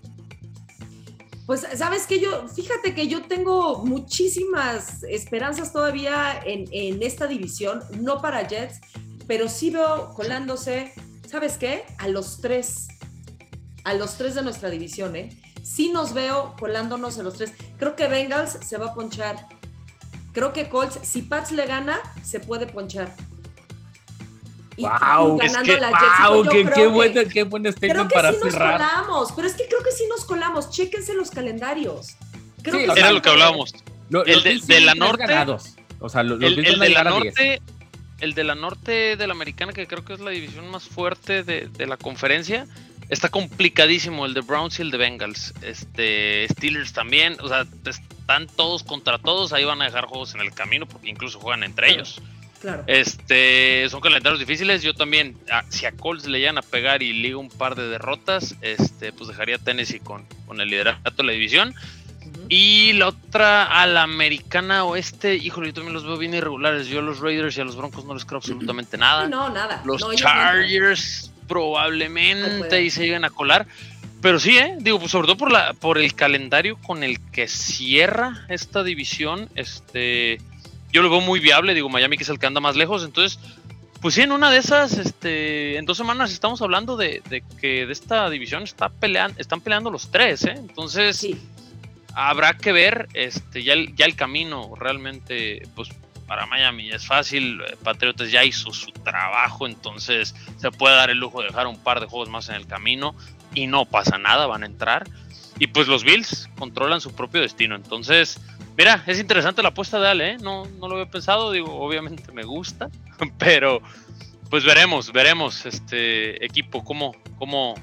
pues 1.52 1.68
sabes 1.76 2.08
que 2.08 2.22
yo, 2.22 2.48
fíjate 2.48 2.96
que 2.96 3.10
yo 3.10 3.24
tengo 3.24 3.84
muchísimas 3.84 5.04
esperanzas 5.04 5.74
todavía 5.74 6.40
en, 6.46 7.04
esta 7.04 7.28
división, 7.28 7.84
no 8.00 8.22
para 8.22 8.48
Jets, 8.48 8.80
pero 9.28 9.50
sí 9.50 9.70
veo 9.70 10.14
colándose, 10.14 10.94
¿sabes 11.30 11.58
qué? 11.58 11.84
A 11.98 12.08
los 12.08 12.40
tres, 12.40 12.88
a 13.84 13.94
los 13.96 14.16
tres 14.16 14.36
de 14.36 14.44
nuestra 14.44 14.70
división, 14.70 15.14
¿eh? 15.18 15.38
Sí 15.62 15.92
nos 15.92 16.14
veo 16.14 16.56
colándonos 16.58 17.20
a 17.20 17.24
los 17.24 17.34
tres. 17.34 17.52
Creo 17.78 17.98
que 17.98 18.08
Bengals 18.08 18.58
se 18.66 18.78
va 18.78 18.92
a 18.92 18.94
ponchar. 18.94 19.50
Creo 20.32 20.54
que 20.54 20.70
Colts, 20.70 21.00
si 21.04 21.22
Pats 21.22 21.52
le 21.52 21.66
gana, 21.66 22.00
se 22.24 22.40
puede 22.40 22.66
ponchar 22.66 23.14
wow, 24.82 25.38
ganando 25.38 25.78
la 25.78 26.30
wow, 26.30 26.44
qué, 26.44 26.70
qué, 26.74 26.88
bueno, 26.88 27.22
qué 27.32 27.44
buen 27.44 27.64
creo 27.64 28.08
que 28.08 28.14
para 28.14 28.32
sí 28.32 28.40
Nos 28.44 28.54
colamos, 28.56 29.32
pero 29.36 29.48
es 29.48 29.54
que 29.54 29.68
creo 29.68 29.84
que 29.84 29.92
sí 29.92 30.04
nos 30.10 30.26
colamos. 30.26 30.70
Chéquense 30.70 31.14
los 31.14 31.32
calendarios. 31.32 32.16
Creo 32.62 32.94
que 32.94 33.00
era 33.00 33.12
lo 33.12 33.22
que 33.22 33.30
hablábamos. 33.30 33.74
el 34.26 34.62
de, 34.68 34.82
la 34.82 34.96
norte. 34.96 35.24
O 36.00 36.10
sea, 36.10 36.22
el, 36.22 36.40
de 36.40 36.90
la 36.90 37.04
norte. 37.04 37.62
El 38.20 38.36
de 38.36 38.44
la 38.44 38.54
norte 38.54 39.16
de 39.16 39.28
la 39.28 39.34
americana, 39.34 39.74
que 39.74 39.88
creo 39.88 40.06
que 40.06 40.14
es 40.14 40.20
la 40.20 40.30
división 40.30 40.70
más 40.70 40.84
fuerte 40.84 41.44
de, 41.44 41.68
de 41.68 41.88
la 41.88 41.98
conferencia, 41.98 42.68
está 43.10 43.30
complicadísimo 43.30 44.26
el 44.26 44.34
de 44.34 44.42
Browns 44.42 44.80
y 44.80 44.84
el 44.84 44.92
de 44.92 44.98
Bengals. 44.98 45.54
Este, 45.62 46.48
Steelers 46.50 46.94
también, 46.94 47.36
o 47.42 47.48
sea, 47.48 47.66
están 47.86 48.48
todos 48.48 48.84
contra 48.84 49.20
todos, 49.20 49.54
ahí 49.54 49.66
van 49.66 49.82
a 49.82 49.86
dejar 49.86 50.06
juegos 50.06 50.34
en 50.34 50.42
el 50.42 50.54
camino 50.54 50.86
porque 50.88 51.10
incluso 51.10 51.40
juegan 51.40 51.64
entre 51.64 51.92
ellos. 51.92 52.22
Este, 52.88 53.88
son 53.90 54.02
calendarios 54.02 54.40
difíciles. 54.40 54.82
Yo 54.84 54.94
también, 54.94 55.38
si 55.70 55.86
a 55.86 55.92
Colts 55.92 56.28
le 56.28 56.40
llegan 56.40 56.58
a 56.58 56.62
pegar 56.62 57.02
y 57.02 57.14
liga 57.14 57.38
un 57.38 57.50
par 57.50 57.76
de 57.76 57.88
derrotas, 57.88 58.56
este, 58.62 59.12
pues 59.14 59.28
dejaría 59.28 59.58
Tennessee 59.58 60.00
con, 60.00 60.26
con 60.46 60.62
el 60.62 60.70
liderato 60.70 61.12
de 61.18 61.24
la 61.24 61.32
división. 61.32 61.74
Y 62.48 62.94
la 62.94 63.10
otra 63.10 63.82
a 63.82 63.88
la 63.88 64.04
americana 64.04 64.84
oeste, 64.84 65.36
híjole, 65.36 65.68
yo 65.68 65.74
también 65.74 65.94
los 65.94 66.06
veo 66.06 66.18
bien 66.18 66.34
irregulares. 66.34 66.88
Yo 66.88 67.00
a 67.00 67.02
los 67.02 67.20
Raiders 67.20 67.58
y 67.58 67.62
a 67.62 67.64
los 67.64 67.76
Broncos 67.76 68.06
no 68.06 68.14
les 68.14 68.26
creo 68.26 68.38
absolutamente 68.38 68.98
nada. 68.98 69.28
No, 69.28 69.50
nada. 69.50 69.82
Los 69.86 70.06
Chargers 70.16 71.32
probablemente 71.48 72.76
ahí 72.76 72.90
se 72.90 73.04
lleguen 73.04 73.26
a 73.26 73.30
colar. 73.30 73.68
Pero 74.22 74.40
sí, 74.40 74.58
¿eh? 74.58 74.76
digo, 74.80 75.00
pues 75.00 75.12
sobre 75.12 75.26
todo 75.26 75.38
por, 75.38 75.52
la, 75.52 75.74
por 75.74 75.98
el 75.98 76.14
calendario 76.14 76.78
con 76.78 77.04
el 77.04 77.20
que 77.32 77.48
cierra 77.48 78.46
esta 78.50 78.84
división, 78.84 79.50
este, 79.56 80.40
yo 80.92 81.02
lo 81.02 81.10
veo 81.10 81.22
muy 81.22 81.40
viable, 81.40 81.74
digo, 81.74 81.90
Miami 81.90 82.18
que 82.18 82.24
es 82.24 82.30
el 82.30 82.40
que 82.40 82.46
anda 82.46 82.60
más 82.60 82.76
lejos, 82.76 83.04
entonces, 83.04 83.40
pues 84.02 84.16
sí, 84.16 84.22
en 84.22 84.32
una 84.32 84.50
de 84.50 84.58
esas, 84.58 84.98
este, 84.98 85.78
en 85.78 85.86
dos 85.86 85.98
semanas 85.98 86.32
estamos 86.32 86.62
hablando 86.62 86.98
de, 86.98 87.22
que 87.60 87.86
de 87.86 87.94
esta 87.94 88.30
división 88.30 88.64
está 88.64 88.90
peleando, 88.90 89.40
están 89.40 89.62
peleando 89.62 89.92
los 89.92 90.12
tres, 90.12 90.44
¿eh? 90.46 90.56
Entonces, 90.58 91.28
habrá 92.14 92.58
que 92.58 92.72
ver, 92.72 93.08
este, 93.14 93.64
ya 93.64 93.74
el, 93.74 93.96
ya 93.96 94.06
el 94.06 94.16
camino 94.16 94.74
realmente, 94.76 95.62
pues 95.76 95.90
para 96.32 96.46
Miami 96.46 96.90
es 96.90 97.06
fácil, 97.06 97.62
Patriotas 97.84 98.32
ya 98.32 98.46
hizo 98.46 98.72
su 98.72 98.90
trabajo, 98.92 99.68
entonces 99.68 100.34
se 100.56 100.72
puede 100.72 100.96
dar 100.96 101.10
el 101.10 101.18
lujo 101.18 101.42
de 101.42 101.48
dejar 101.48 101.68
un 101.68 101.78
par 101.78 102.00
de 102.00 102.06
juegos 102.06 102.30
más 102.30 102.48
en 102.48 102.56
el 102.56 102.68
camino 102.68 103.14
y 103.54 103.68
no 103.68 103.84
pasa 103.84 104.18
nada, 104.18 104.48
van 104.48 104.64
a 104.64 104.66
entrar. 104.66 105.10
Y 105.60 105.68
pues 105.68 105.90
los 105.90 106.06
Bills 106.06 106.50
controlan 106.58 107.02
su 107.02 107.14
propio 107.14 107.42
destino, 107.42 107.76
entonces 107.76 108.40
Mira, 108.82 109.04
es 109.06 109.20
interesante 109.20 109.62
la 109.62 109.70
apuesta 109.70 110.00
de 110.00 110.08
Ale, 110.08 110.30
¿eh? 110.32 110.38
no, 110.42 110.66
no 110.66 110.88
lo 110.88 110.96
había 110.96 111.06
pensado, 111.06 111.52
digo, 111.52 111.72
obviamente 111.72 112.32
me 112.32 112.42
gusta, 112.42 112.90
pero 113.38 113.80
pues 114.50 114.66
veremos, 114.66 115.12
veremos 115.12 115.68
este 115.68 116.44
equipo, 116.44 116.84
cómo, 116.84 117.16
cómo 117.38 117.76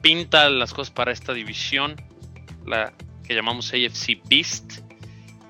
pinta 0.00 0.48
las 0.48 0.72
cosas 0.72 0.90
para 0.90 1.12
esta 1.12 1.34
división, 1.34 1.96
la 2.64 2.94
que 3.24 3.34
llamamos 3.34 3.74
AFC 3.74 4.22
Beast, 4.26 4.80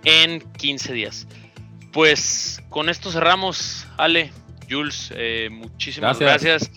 en 0.03 0.41
15 0.55 0.93
días. 0.93 1.29
Pues 1.93 2.61
con 2.69 2.89
esto 2.89 3.13
cerramos, 3.13 3.87
Ale, 3.99 4.33
Jules, 4.69 5.13
eh, 5.15 5.49
muchísimas 5.49 6.19
gracias. 6.19 6.73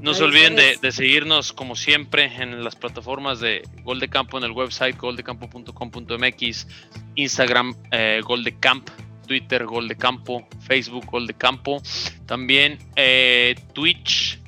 No 0.00 0.14
se 0.14 0.24
olviden 0.24 0.56
de, 0.56 0.92
seguirnos 0.92 1.52
como 1.52 1.76
siempre 1.76 2.24
en 2.24 2.64
las 2.64 2.76
plataformas 2.76 3.40
de 3.40 3.62
Gol 3.82 4.00
de 4.00 4.08
Campo 4.08 4.38
en 4.38 4.44
el 4.44 4.52
website 4.52 4.96
goldecampo.com.mx, 4.96 6.66
Instagram 7.14 7.74
eh, 7.90 8.20
Gol 8.24 8.44
de 8.44 8.58
Camp, 8.58 8.88
Twitter 9.26 9.64
Gol 9.64 9.88
de 9.88 9.96
Campo, 9.96 10.46
Facebook 10.60 11.06
Gol 11.06 11.26
de 11.26 11.34
Campo, 11.34 11.82
también 12.26 12.78
eh, 12.96 13.54
Twitch, 13.74 14.40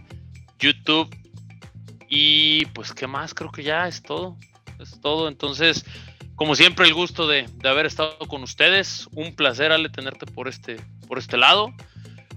YouTube 0.58 1.14
y 2.08 2.66
pues 2.66 2.92
qué 2.92 3.06
más, 3.06 3.34
creo 3.34 3.52
que 3.52 3.62
ya 3.62 3.86
es 3.86 4.02
todo, 4.02 4.36
es 4.80 5.00
todo. 5.00 5.28
Entonces, 5.28 5.84
como 6.36 6.54
siempre 6.54 6.86
el 6.86 6.94
gusto 6.94 7.26
de, 7.26 7.46
de 7.54 7.68
haber 7.68 7.86
estado 7.86 8.18
con 8.28 8.42
ustedes, 8.42 9.08
un 9.12 9.34
placer 9.34 9.72
Ale 9.72 9.88
tenerte 9.88 10.26
por 10.26 10.48
este, 10.48 10.76
por 11.06 11.18
este 11.18 11.36
lado. 11.36 11.72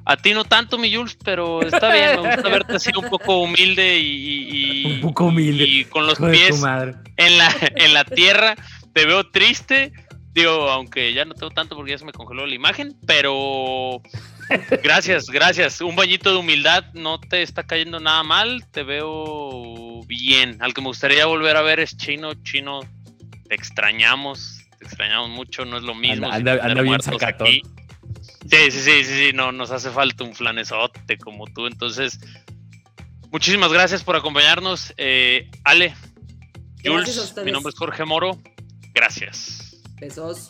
A 0.05 0.17
ti 0.17 0.33
no 0.33 0.43
tanto, 0.45 0.77
mi 0.77 0.93
Jules, 0.93 1.17
pero 1.23 1.61
está 1.61 1.93
bien. 1.93 2.21
Me 2.21 2.35
gusta 2.35 2.49
verte 2.49 2.75
así 2.75 2.91
un 2.95 3.09
poco 3.09 3.41
humilde 3.41 3.99
y, 3.99 4.85
un 4.85 5.01
poco 5.01 5.25
humilde. 5.25 5.63
y 5.63 5.85
con 5.85 6.07
los 6.07 6.19
pies 6.19 6.61
en 7.17 7.37
la, 7.37 7.55
en 7.75 7.93
la 7.93 8.03
tierra. 8.03 8.55
Te 8.93 9.05
veo 9.05 9.29
triste. 9.29 9.93
Digo, 10.33 10.69
aunque 10.69 11.13
ya 11.13 11.25
no 11.25 11.33
tengo 11.33 11.51
tanto 11.51 11.75
porque 11.75 11.91
ya 11.91 11.97
se 11.97 12.05
me 12.05 12.13
congeló 12.13 12.45
la 12.45 12.55
imagen, 12.55 12.95
pero 13.05 14.01
gracias, 14.83 15.27
gracias. 15.27 15.81
Un 15.81 15.95
bañito 15.95 16.31
de 16.31 16.37
humildad 16.37 16.85
no 16.93 17.19
te 17.19 17.41
está 17.41 17.63
cayendo 17.63 17.99
nada 17.99 18.23
mal. 18.23 18.65
Te 18.71 18.83
veo 18.83 20.01
bien. 20.07 20.57
Al 20.61 20.73
que 20.73 20.81
me 20.81 20.87
gustaría 20.87 21.25
volver 21.25 21.57
a 21.57 21.61
ver 21.61 21.79
es 21.79 21.97
Chino. 21.97 22.33
Chino, 22.43 22.79
te 23.47 23.55
extrañamos. 23.55 24.61
Te 24.79 24.85
extrañamos 24.85 25.29
mucho. 25.29 25.65
No 25.65 25.77
es 25.77 25.83
lo 25.83 25.93
mismo. 25.93 26.31
Anda, 26.31 26.55
bien 26.81 26.99
aquí. 27.21 27.61
Sí, 28.51 28.69
sí, 28.69 28.81
sí, 28.81 29.03
sí, 29.05 29.27
sí, 29.27 29.31
no, 29.33 29.53
nos 29.53 29.71
hace 29.71 29.89
falta 29.91 30.25
un 30.25 30.35
flanesote 30.35 31.17
como 31.17 31.45
tú. 31.47 31.67
Entonces, 31.67 32.19
muchísimas 33.31 33.71
gracias 33.71 34.03
por 34.03 34.17
acompañarnos. 34.17 34.93
Eh, 34.97 35.49
Ale, 35.63 35.95
Jules, 36.83 37.33
mi 37.45 37.51
nombre 37.53 37.71
es 37.71 37.79
Jorge 37.79 38.03
Moro. 38.03 38.41
Gracias. 38.93 39.77
Besos. 40.01 40.49